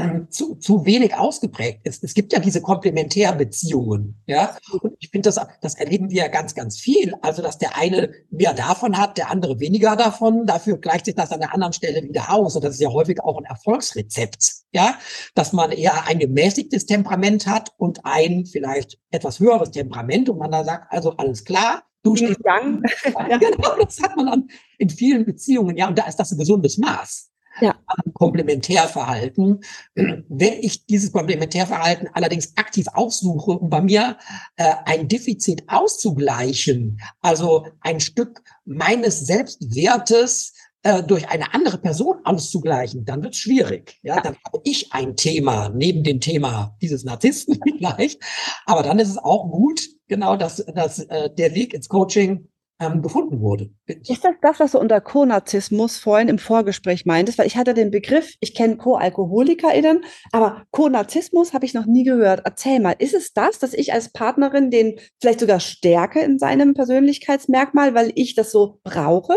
[0.00, 2.02] ähm, zu, zu wenig ausgeprägt ist.
[2.02, 4.56] Es gibt ja diese Komplementärbeziehungen, ja.
[4.80, 7.14] Und ich finde, das, das erleben wir ja ganz, ganz viel.
[7.20, 10.46] Also, dass der eine mehr davon hat, der andere weniger davon.
[10.46, 12.56] Dafür gleicht sich das an der anderen Stelle wieder aus.
[12.56, 14.98] Und das ist ja häufig auch ein Erfolgsrezept, ja.
[15.34, 20.50] Dass man eher ein gemäßigtes Temperament hat und ein vielleicht etwas höheres Temperament und man
[20.50, 22.82] da sagt, also alles klar, Du stehst Gang.
[23.28, 26.38] ja, genau, das hat man dann in vielen Beziehungen, ja, und da ist das ein
[26.38, 27.29] gesundes Maß
[27.60, 27.74] ja.
[28.14, 29.60] Komplementärverhalten.
[29.94, 34.18] Wenn ich dieses Komplementärverhalten allerdings aktiv aufsuche, um bei mir
[34.56, 43.04] äh, ein Defizit auszugleichen, also ein Stück meines Selbstwertes äh, durch eine andere Person auszugleichen,
[43.04, 43.98] dann wird es schwierig.
[44.02, 48.22] Ja, dann habe ich ein Thema neben dem Thema dieses Narzissten vielleicht.
[48.64, 52.48] Aber dann ist es auch gut, genau, dass, dass äh, der Weg ins Coaching
[52.80, 53.70] ähm, gefunden wurde.
[53.86, 57.38] Ist das das, was du unter Co-Narzissmus vorhin im Vorgespräch meintest?
[57.38, 62.42] Weil ich hatte den Begriff, ich kenne Co-AlkoholikerInnen, aber Co-Narzissmus habe ich noch nie gehört.
[62.44, 66.74] Erzähl mal, ist es das, dass ich als Partnerin den vielleicht sogar stärke in seinem
[66.74, 69.34] Persönlichkeitsmerkmal, weil ich das so brauche?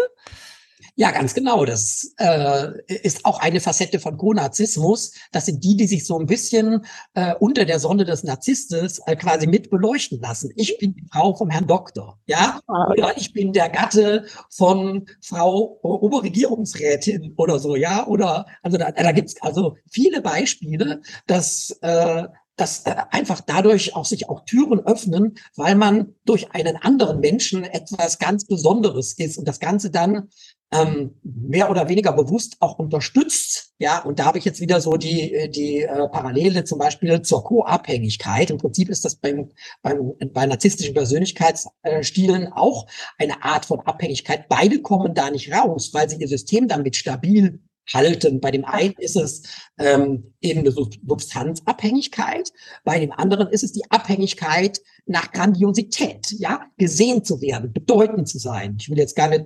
[0.95, 1.65] Ja, ganz genau.
[1.65, 5.13] Das äh, ist auch eine Facette von Co-Narzissmus.
[5.31, 9.15] Das sind die, die sich so ein bisschen äh, unter der Sonne des Narzisstes äh,
[9.15, 10.51] quasi mit beleuchten lassen.
[10.55, 15.07] Ich bin die Frau vom Herrn Doktor, ja, ah, oder ich bin der Gatte von
[15.21, 22.27] Frau Oberregierungsrätin oder so, ja, oder also da, da gibt's also viele Beispiele, dass äh,
[22.55, 27.63] dass äh, einfach dadurch auch sich auch Türen öffnen, weil man durch einen anderen Menschen
[27.63, 30.29] etwas ganz Besonderes ist und das Ganze dann
[30.73, 33.73] ähm, mehr oder weniger bewusst auch unterstützt.
[33.79, 37.21] Ja, und da habe ich jetzt wieder so die, äh, die äh, Parallele zum Beispiel
[37.21, 38.49] zur Co-Abhängigkeit.
[38.49, 44.47] Im Prinzip ist das beim, beim, bei narzisstischen Persönlichkeitsstilen auch eine Art von Abhängigkeit.
[44.49, 47.59] Beide kommen da nicht raus, weil sie ihr System damit stabil
[47.91, 48.39] halten.
[48.39, 49.43] Bei dem einen ist es
[49.77, 52.51] ähm, eben eine Substanzabhängigkeit,
[52.83, 58.39] bei dem anderen ist es die Abhängigkeit nach Grandiosität, ja, gesehen zu werden, bedeutend zu
[58.39, 58.77] sein.
[58.79, 59.45] Ich will jetzt gar nicht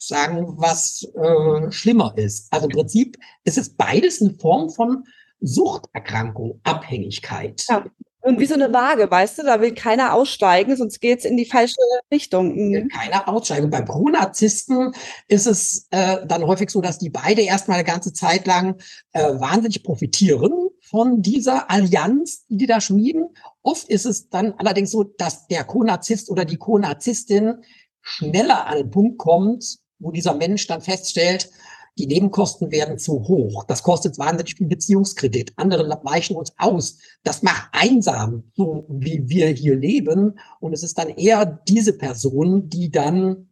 [0.00, 2.52] sagen, was äh, schlimmer ist.
[2.52, 5.04] Also im Prinzip ist es beides eine Form von
[5.40, 7.64] Suchterkrankung, Abhängigkeit.
[7.68, 7.84] Ja.
[8.22, 11.38] Und wie so eine Waage, weißt du, da will keiner aussteigen, sonst geht es in
[11.38, 11.80] die falsche
[12.12, 12.54] Richtung.
[12.54, 12.88] Mhm.
[12.88, 13.70] Keiner aussteigen.
[13.70, 14.92] Beim Pro-Narzissten
[15.26, 18.76] ist es äh, dann häufig so, dass die beide erstmal eine ganze Zeit lang
[19.12, 23.28] äh, wahnsinnig profitieren von dieser Allianz, die die da schmieden.
[23.62, 27.62] Oft ist es dann allerdings so, dass der Co-Narzisst oder die Co-Narzisstin
[28.02, 31.50] schneller an den Punkt kommt, wo dieser Mensch dann feststellt,
[31.98, 33.64] die Nebenkosten werden zu hoch.
[33.64, 35.52] Das kostet wahnsinnig viel Beziehungskredit.
[35.56, 36.98] Andere weichen uns aus.
[37.24, 40.38] Das macht einsam, so wie wir hier leben.
[40.60, 43.50] Und es ist dann eher diese Person, die dann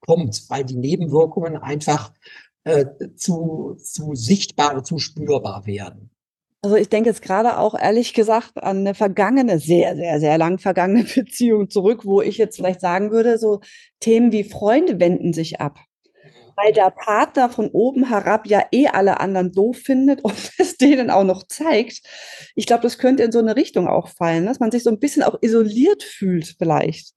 [0.00, 2.12] kommt, weil die Nebenwirkungen einfach
[2.64, 6.11] äh, zu, zu sichtbar, zu spürbar werden.
[6.64, 10.58] Also ich denke jetzt gerade auch ehrlich gesagt an eine vergangene, sehr, sehr, sehr lang
[10.58, 13.60] vergangene Beziehung zurück, wo ich jetzt vielleicht sagen würde, so
[13.98, 15.80] Themen wie Freunde wenden sich ab.
[16.54, 21.10] Weil der Partner von oben herab ja eh alle anderen doof findet und es denen
[21.10, 22.02] auch noch zeigt.
[22.54, 25.00] Ich glaube, das könnte in so eine Richtung auch fallen, dass man sich so ein
[25.00, 27.14] bisschen auch isoliert fühlt vielleicht.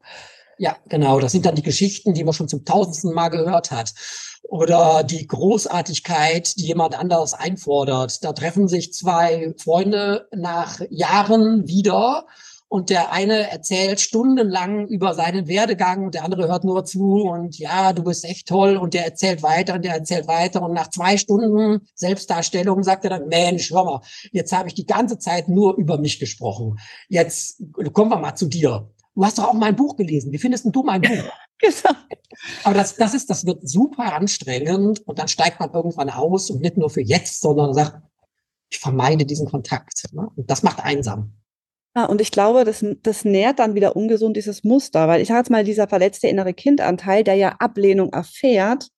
[0.57, 1.19] Ja, genau.
[1.19, 3.93] Das sind dann die Geschichten, die man schon zum tausendsten Mal gehört hat
[4.43, 8.23] oder die Großartigkeit, die jemand anderes einfordert.
[8.23, 12.25] Da treffen sich zwei Freunde nach Jahren wieder
[12.67, 17.57] und der eine erzählt stundenlang über seinen Werdegang und der andere hört nur zu und
[17.57, 20.89] ja, du bist echt toll und der erzählt weiter und der erzählt weiter und nach
[20.89, 25.47] zwei Stunden Selbstdarstellung sagt er dann, Mensch, hör mal, jetzt habe ich die ganze Zeit
[25.47, 26.77] nur über mich gesprochen.
[27.07, 27.61] Jetzt
[27.93, 28.89] kommen wir mal zu dir.
[29.15, 30.32] Du hast doch auch mein Buch gelesen.
[30.32, 31.10] Wie findest du mein Buch?
[31.58, 31.95] Genau.
[32.65, 36.60] Aber das, das ist, das wird super anstrengend und dann steigt man irgendwann aus und
[36.62, 37.95] nicht nur für jetzt, sondern sagt,
[38.69, 40.04] ich vermeide diesen Kontakt.
[40.12, 40.28] Ne?
[40.36, 41.32] Und das macht einsam.
[41.95, 45.39] Ja, und ich glaube, das, das nährt dann wieder ungesund dieses Muster, weil ich sage
[45.39, 48.89] jetzt mal, dieser verletzte innere Kindanteil, der ja Ablehnung erfährt,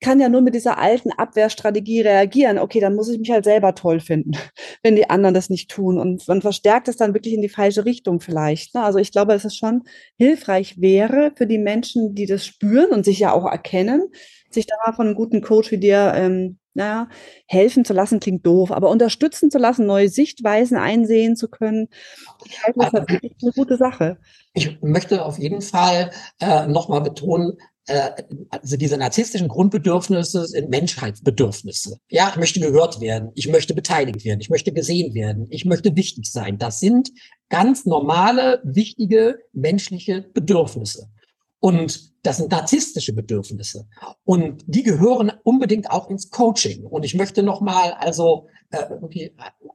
[0.00, 2.58] kann ja nur mit dieser alten Abwehrstrategie reagieren.
[2.58, 4.32] Okay, dann muss ich mich halt selber toll finden,
[4.82, 5.98] wenn die anderen das nicht tun.
[5.98, 8.74] Und man verstärkt es dann wirklich in die falsche Richtung vielleicht.
[8.74, 8.82] Ne?
[8.82, 9.82] Also ich glaube, dass es schon
[10.16, 14.04] hilfreich wäre für die Menschen, die das spüren und sich ja auch erkennen,
[14.50, 17.08] sich da mal von einem guten Coach wie dir ähm, Ja,
[17.46, 21.88] helfen zu lassen klingt doof, aber unterstützen zu lassen, neue Sichtweisen einsehen zu können,
[22.40, 24.18] das ist halt eine gute Sache.
[24.54, 27.58] Ich möchte auf jeden Fall äh, nochmal betonen,
[28.50, 31.98] also diese narzisstischen Grundbedürfnisse sind Menschheitsbedürfnisse.
[32.08, 35.96] Ja, ich möchte gehört werden, ich möchte beteiligt werden, ich möchte gesehen werden, ich möchte
[35.96, 36.58] wichtig sein.
[36.58, 37.10] Das sind
[37.48, 41.08] ganz normale, wichtige menschliche Bedürfnisse.
[41.60, 43.88] Und das sind narzisstische Bedürfnisse.
[44.24, 46.84] Und die gehören unbedingt auch ins Coaching.
[46.84, 49.30] Und ich möchte nochmal also äh,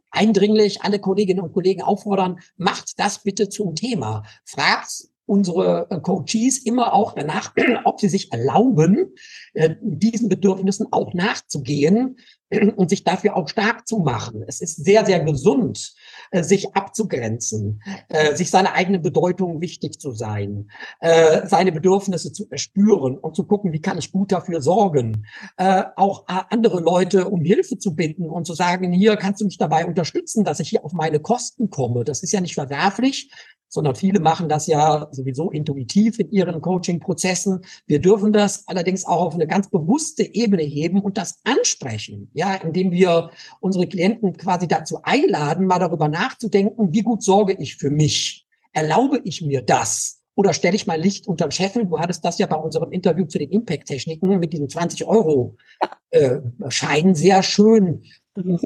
[0.09, 4.23] eindringlich alle Kolleginnen und Kollegen auffordern, macht das bitte zum Thema.
[4.45, 7.53] Fragt unsere äh, Coaches immer auch danach,
[7.85, 9.15] ob sie sich erlauben,
[9.55, 12.17] äh, diesen Bedürfnissen auch nachzugehen
[12.75, 14.43] und sich dafür auch stark zu machen.
[14.47, 15.95] Es ist sehr, sehr gesund,
[16.29, 17.81] äh, sich abzugrenzen,
[18.33, 20.69] sich seine eigene Bedeutung wichtig zu sein,
[21.01, 25.25] seine Bedürfnisse zu erspüren und zu gucken, wie kann ich gut dafür sorgen,
[25.95, 29.85] auch andere Leute um Hilfe zu bitten und zu sagen, hier kannst du mich dabei
[29.85, 32.03] unterstützen, dass ich hier auf meine Kosten komme.
[32.03, 33.31] Das ist ja nicht verwerflich,
[33.73, 37.61] sondern viele machen das ja sowieso intuitiv in ihren Coaching-Prozessen.
[37.87, 42.53] Wir dürfen das allerdings auch auf eine ganz bewusste Ebene heben und das ansprechen, ja,
[42.53, 47.89] indem wir unsere Klienten quasi dazu einladen, mal darüber nachzudenken, wie gut sorge ich für
[47.89, 48.45] mich?
[48.73, 50.21] Erlaube ich mir das?
[50.35, 51.87] Oder stelle ich mein Licht unterm Scheffel?
[51.87, 55.57] Du hattest das ja bei unserem Interview zu den Impact-Techniken mit diesen 20 Euro
[56.11, 56.37] äh,
[56.69, 58.03] Scheinen sehr schön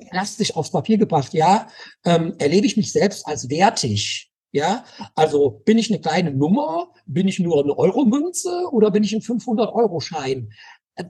[0.09, 1.33] plastisch aufs Papier gebracht.
[1.33, 1.67] Ja,
[2.03, 4.26] ähm, erlebe ich mich selbst als wertig?
[4.51, 4.85] Ja,
[5.15, 9.21] also bin ich eine kleine Nummer, bin ich nur eine Euromünze oder bin ich ein
[9.21, 10.51] 500-Euro-Schein?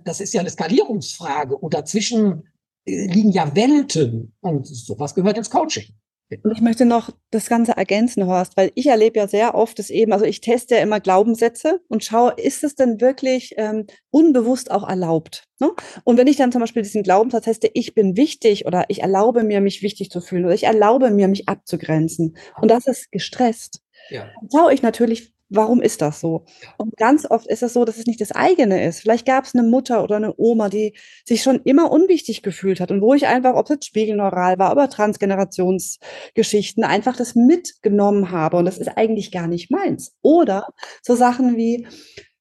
[0.04, 2.50] Das ist ja eine Skalierungsfrage und dazwischen
[2.86, 5.86] äh, liegen ja Welten und sowas gehört ins Coaching.
[6.30, 9.90] Und ich möchte noch das Ganze ergänzen, Horst, weil ich erlebe ja sehr oft das
[9.90, 14.70] eben, also ich teste ja immer Glaubenssätze und schaue, ist es denn wirklich ähm, unbewusst
[14.70, 15.46] auch erlaubt?
[15.60, 15.72] Ne?
[16.04, 19.44] Und wenn ich dann zum Beispiel diesen Glaubenssatz teste, ich bin wichtig oder ich erlaube
[19.44, 23.82] mir, mich wichtig zu fühlen oder ich erlaube mir, mich abzugrenzen und das ist gestresst,
[24.10, 24.30] ja.
[24.40, 26.46] dann schaue ich natürlich, warum ist das so?
[26.78, 29.00] Und ganz oft ist es so, dass es nicht das eigene ist.
[29.02, 30.94] Vielleicht gab es eine Mutter oder eine Oma, die
[31.26, 34.90] sich schon immer unwichtig gefühlt hat und wo ich einfach, ob es spiegelneural war, über
[34.90, 40.16] Transgenerationsgeschichten, einfach das mitgenommen habe und das ist eigentlich gar nicht meins.
[40.22, 40.68] Oder
[41.02, 41.88] so Sachen wie,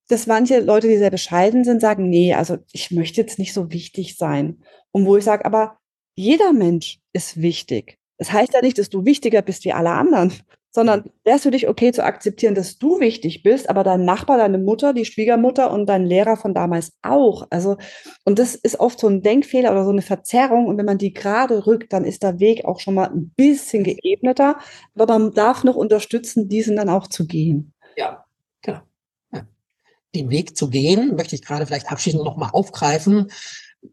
[0.08, 3.70] dass manche Leute, die sehr bescheiden sind, sagen, nee, also ich möchte jetzt nicht so
[3.72, 4.62] wichtig sein.
[4.92, 5.78] Und wo ich sage, aber
[6.14, 7.98] jeder Mensch ist wichtig.
[8.18, 10.32] Das heißt ja nicht, dass du wichtiger bist wie alle anderen,
[10.76, 14.36] sondern wäre es für dich okay zu akzeptieren, dass du wichtig bist, aber dein Nachbar,
[14.36, 17.46] deine Mutter, die Schwiegermutter und dein Lehrer von damals auch.
[17.48, 17.78] Also,
[18.26, 20.66] und das ist oft so ein Denkfehler oder so eine Verzerrung.
[20.66, 23.84] Und wenn man die gerade rückt, dann ist der Weg auch schon mal ein bisschen
[23.84, 24.58] geebneter.
[24.94, 27.72] Aber man darf noch unterstützen, diesen dann auch zu gehen.
[27.96, 28.26] Ja,
[28.60, 28.80] genau.
[29.32, 29.46] Ja.
[30.14, 33.32] Den Weg zu gehen, möchte ich gerade vielleicht abschließend nochmal aufgreifen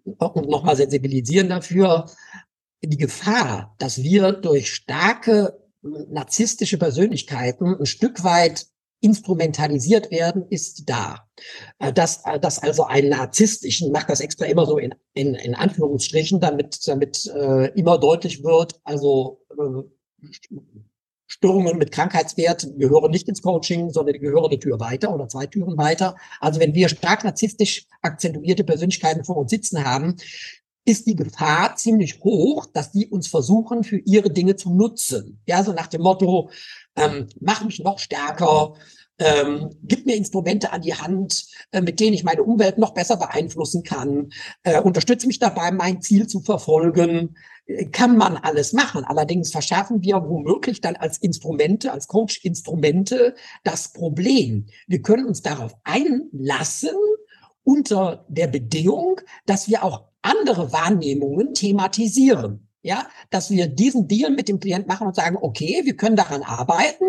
[0.03, 2.07] und nochmal sensibilisieren dafür.
[2.83, 8.67] Die Gefahr, dass wir durch starke narzisstische Persönlichkeiten ein Stück weit
[9.01, 11.27] instrumentalisiert werden, ist da.
[11.79, 15.35] Äh, dass, äh, dass also ein Narzisst, ich mache das extra immer so in, in,
[15.35, 20.27] in Anführungsstrichen, damit, damit äh, immer deutlich wird, also äh,
[21.27, 25.77] Störungen mit Krankheitswert gehören nicht ins Coaching, sondern gehören eine Tür weiter oder zwei Türen
[25.77, 26.15] weiter.
[26.39, 30.15] Also wenn wir stark narzisstisch akzentuierte Persönlichkeiten vor uns sitzen haben,
[30.85, 35.39] ist die Gefahr ziemlich hoch, dass die uns versuchen, für ihre Dinge zu nutzen.
[35.45, 36.49] Ja, so nach dem Motto,
[36.95, 38.73] ähm, mach mich noch stärker,
[39.19, 43.17] ähm, gib mir Instrumente an die Hand, äh, mit denen ich meine Umwelt noch besser
[43.17, 44.29] beeinflussen kann,
[44.63, 47.35] äh, unterstütze mich dabei, mein Ziel zu verfolgen.
[47.65, 49.05] Äh, kann man alles machen.
[49.05, 54.65] Allerdings verschärfen wir womöglich dann als Instrumente, als Coach-Instrumente das Problem.
[54.87, 56.95] Wir können uns darauf einlassen,
[57.63, 62.69] unter der Bedingung, dass wir auch andere Wahrnehmungen thematisieren.
[62.85, 66.43] Ja, dass wir diesen Deal mit dem Klient machen und sagen, okay, wir können daran
[66.43, 67.05] arbeiten.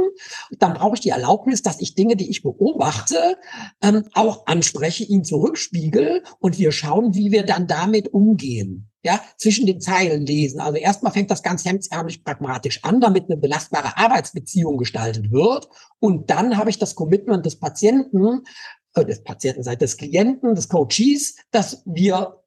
[0.61, 3.37] Dann brauche ich die Erlaubnis, dass ich Dinge, die ich beobachte,
[3.83, 8.89] ähm, auch anspreche, ihn zurückspiegel und wir schauen, wie wir dann damit umgehen.
[9.03, 10.61] Ja, zwischen den Zeilen lesen.
[10.61, 15.69] Also erstmal fängt das ganz hemdsärmlich pragmatisch an, damit eine belastbare Arbeitsbeziehung gestaltet wird.
[15.99, 18.45] Und dann habe ich das Commitment des Patienten,
[18.95, 22.41] äh, des Patientenseite, des Klienten, des Coaches, dass wir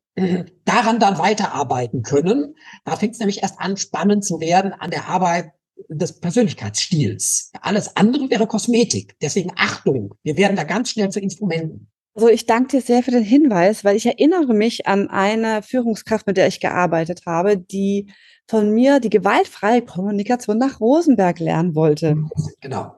[0.66, 2.56] daran dann weiterarbeiten können.
[2.86, 5.52] Da fängt es nämlich erst an, spannend zu werden an der Arbeit
[5.90, 7.52] des Persönlichkeitsstils.
[7.62, 9.16] Alles andere wäre Kosmetik.
[9.22, 11.92] Deswegen Achtung, wir werden da ganz schnell zu Instrumenten.
[12.16, 16.26] Also ich danke dir sehr für den Hinweis, weil ich erinnere mich an eine Führungskraft,
[16.26, 18.12] mit der ich gearbeitet habe, die
[18.48, 22.18] von mir die gewaltfreie Kommunikation nach Rosenberg lernen wollte.
[22.60, 22.96] Genau.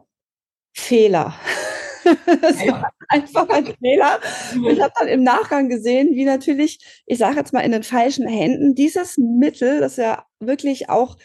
[0.74, 1.36] Fehler.
[2.41, 4.20] das war einfach ein Fehler.
[4.70, 8.28] Ich habe dann im Nachgang gesehen, wie natürlich, ich sage jetzt mal in den falschen
[8.28, 11.18] Händen, dieses Mittel, das ja wirklich auch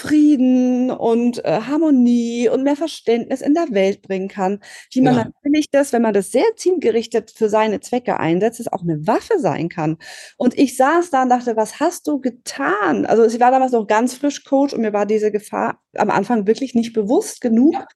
[0.00, 4.60] Frieden und äh, Harmonie und mehr Verständnis in der Welt bringen kann.
[4.92, 5.24] Wie man ja.
[5.24, 9.40] natürlich das, wenn man das sehr zielgerichtet für seine Zwecke einsetzt, es auch eine Waffe
[9.40, 9.96] sein kann.
[10.36, 13.06] Und ich saß da und dachte, was hast du getan?
[13.06, 16.46] Also ich war damals noch ganz frisch Coach und mir war diese Gefahr am Anfang
[16.46, 17.74] wirklich nicht bewusst genug.
[17.74, 17.88] Ja.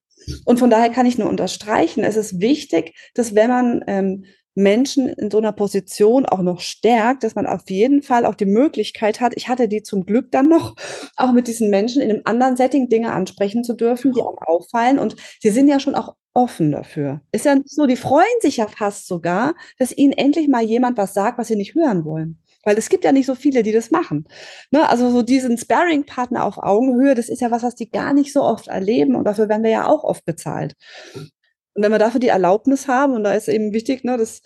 [0.45, 5.09] Und von daher kann ich nur unterstreichen, es ist wichtig, dass wenn man ähm, Menschen
[5.09, 9.21] in so einer Position auch noch stärkt, dass man auf jeden Fall auch die Möglichkeit
[9.21, 10.77] hat, ich hatte die zum Glück dann noch,
[11.17, 14.99] auch mit diesen Menschen in einem anderen Setting Dinge ansprechen zu dürfen, die auch auffallen.
[14.99, 17.21] Und sie sind ja schon auch offen dafür.
[17.33, 20.99] Ist ja nicht so, die freuen sich ja fast sogar, dass ihnen endlich mal jemand
[20.99, 22.39] was sagt, was sie nicht hören wollen.
[22.65, 24.27] Weil es gibt ja nicht so viele, die das machen.
[24.71, 24.89] Ne?
[24.89, 28.43] Also so diesen Sparring-Partner auf Augenhöhe, das ist ja was, was die gar nicht so
[28.43, 30.75] oft erleben und dafür werden wir ja auch oft bezahlt.
[31.15, 34.43] Und wenn wir dafür die Erlaubnis haben, und da ist eben wichtig, ne, dass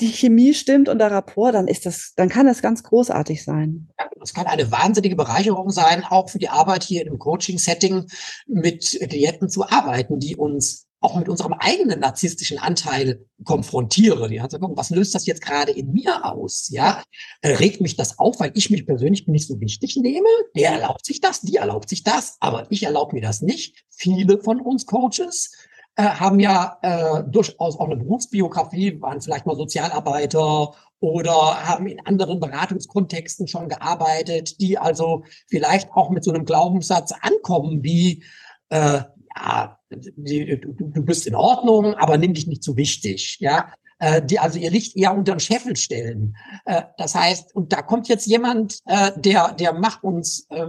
[0.00, 3.88] die Chemie stimmt und der Rapport, dann ist das, dann kann das ganz großartig sein.
[4.20, 8.06] Das kann eine wahnsinnige Bereicherung sein, auch für die Arbeit hier im Coaching-Setting
[8.46, 14.24] mit Klienten zu arbeiten, die uns auch mit unserem eigenen narzisstischen Anteil konfrontiere.
[14.40, 16.68] Hat gesagt, was löst das jetzt gerade in mir aus?
[16.70, 17.02] Ja,
[17.40, 20.28] äh, regt mich das auf, weil ich mich persönlich nicht so wichtig nehme?
[20.56, 23.84] Der erlaubt sich das, die erlaubt sich das, aber ich erlaube mir das nicht.
[23.90, 25.52] Viele von uns Coaches
[25.94, 32.04] äh, haben ja äh, durchaus auch eine Berufsbiografie, waren vielleicht mal Sozialarbeiter oder haben in
[32.04, 38.24] anderen Beratungskontexten schon gearbeitet, die also vielleicht auch mit so einem Glaubenssatz ankommen wie,
[38.70, 39.02] äh,
[39.38, 43.38] ja, du, du bist in Ordnung, aber nimm dich nicht zu wichtig.
[43.40, 46.36] Ja, äh, die also ihr Licht eher unter den Scheffel stellen.
[46.64, 50.66] Äh, das heißt, und da kommt jetzt jemand, äh, der, der macht uns äh,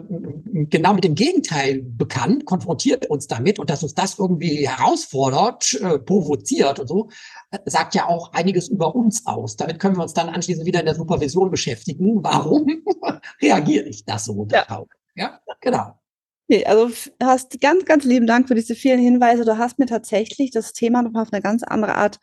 [0.69, 6.79] genau mit dem Gegenteil bekannt, konfrontiert uns damit und dass uns das irgendwie herausfordert, provoziert
[6.79, 7.09] und so,
[7.65, 9.55] sagt ja auch einiges über uns aus.
[9.55, 12.23] Damit können wir uns dann anschließend wieder in der Supervision beschäftigen.
[12.23, 12.83] Warum
[13.41, 14.87] reagiere ich das so darauf?
[15.15, 15.98] Ja, ja genau.
[16.51, 16.89] Okay, also
[17.21, 19.45] hast ganz, ganz lieben Dank für diese vielen Hinweise.
[19.45, 22.19] Du hast mir tatsächlich das Thema nochmal auf eine ganz andere Art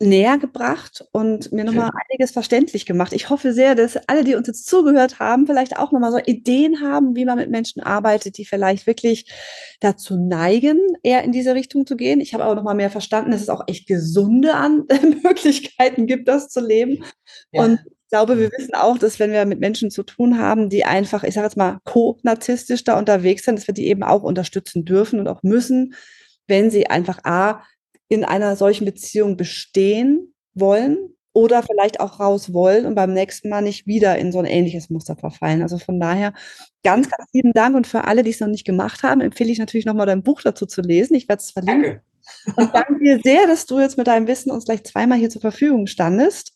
[0.00, 3.12] näher gebracht und mir nochmal einiges verständlich gemacht.
[3.12, 6.80] Ich hoffe sehr, dass alle, die uns jetzt zugehört haben, vielleicht auch nochmal so Ideen
[6.80, 9.30] haben, wie man mit Menschen arbeitet, die vielleicht wirklich
[9.80, 12.20] dazu neigen, eher in diese Richtung zu gehen.
[12.20, 14.86] Ich habe aber nochmal mehr verstanden, dass es auch echt gesunde An
[15.24, 17.04] Möglichkeiten gibt, das zu leben.
[17.50, 17.64] Ja.
[17.64, 20.84] Und ich glaube, wir wissen auch, dass wenn wir mit Menschen zu tun haben, die
[20.84, 24.84] einfach, ich sage jetzt mal, co-narzisstisch da unterwegs sind, dass wir die eben auch unterstützen
[24.84, 25.94] dürfen und auch müssen,
[26.46, 27.64] wenn sie einfach A,
[28.08, 33.62] in einer solchen Beziehung bestehen wollen oder vielleicht auch raus wollen und beim nächsten Mal
[33.62, 35.62] nicht wieder in so ein ähnliches Muster verfallen.
[35.62, 36.32] Also von daher
[36.82, 39.58] ganz, ganz lieben Dank und für alle, die es noch nicht gemacht haben, empfehle ich
[39.58, 41.14] natürlich nochmal dein Buch dazu zu lesen.
[41.14, 42.00] Ich werde es verlinken.
[42.44, 42.60] Danke.
[42.60, 45.40] Und danke dir sehr, dass du jetzt mit deinem Wissen uns gleich zweimal hier zur
[45.40, 46.54] Verfügung standest.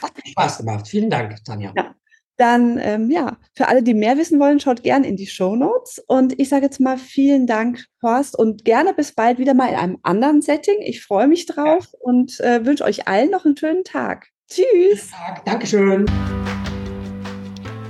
[0.00, 0.86] Hat Spaß gemacht.
[0.88, 1.72] Vielen Dank, Tanja.
[1.76, 1.94] Ja
[2.38, 6.02] dann ähm, ja, für alle, die mehr wissen wollen, schaut gerne in die Show Notes.
[6.06, 9.76] Und ich sage jetzt mal vielen Dank, Horst, und gerne bis bald wieder mal in
[9.76, 10.76] einem anderen Setting.
[10.80, 11.98] Ich freue mich drauf ja.
[12.00, 14.28] und äh, wünsche euch allen noch einen schönen Tag.
[14.48, 15.10] Tschüss.
[15.10, 15.44] Tag.
[15.44, 16.06] Dankeschön.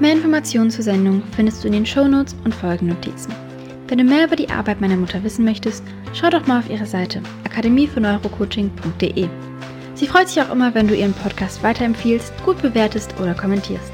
[0.00, 3.32] Mehr Informationen zur Sendung findest du in den Show Notes und Folgennotizen.
[3.88, 5.82] Wenn du mehr über die Arbeit meiner Mutter wissen möchtest,
[6.12, 8.20] schau doch mal auf ihre Seite akademiefürs
[9.94, 13.90] Sie freut sich auch immer, wenn du ihren Podcast weiterempfiehlst, gut bewertest oder kommentierst.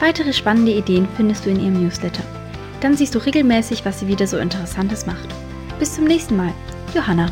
[0.00, 2.22] Weitere spannende Ideen findest du in ihrem Newsletter.
[2.80, 5.28] Dann siehst du regelmäßig, was sie wieder so Interessantes macht.
[5.78, 6.54] Bis zum nächsten Mal.
[6.94, 7.30] Johanna.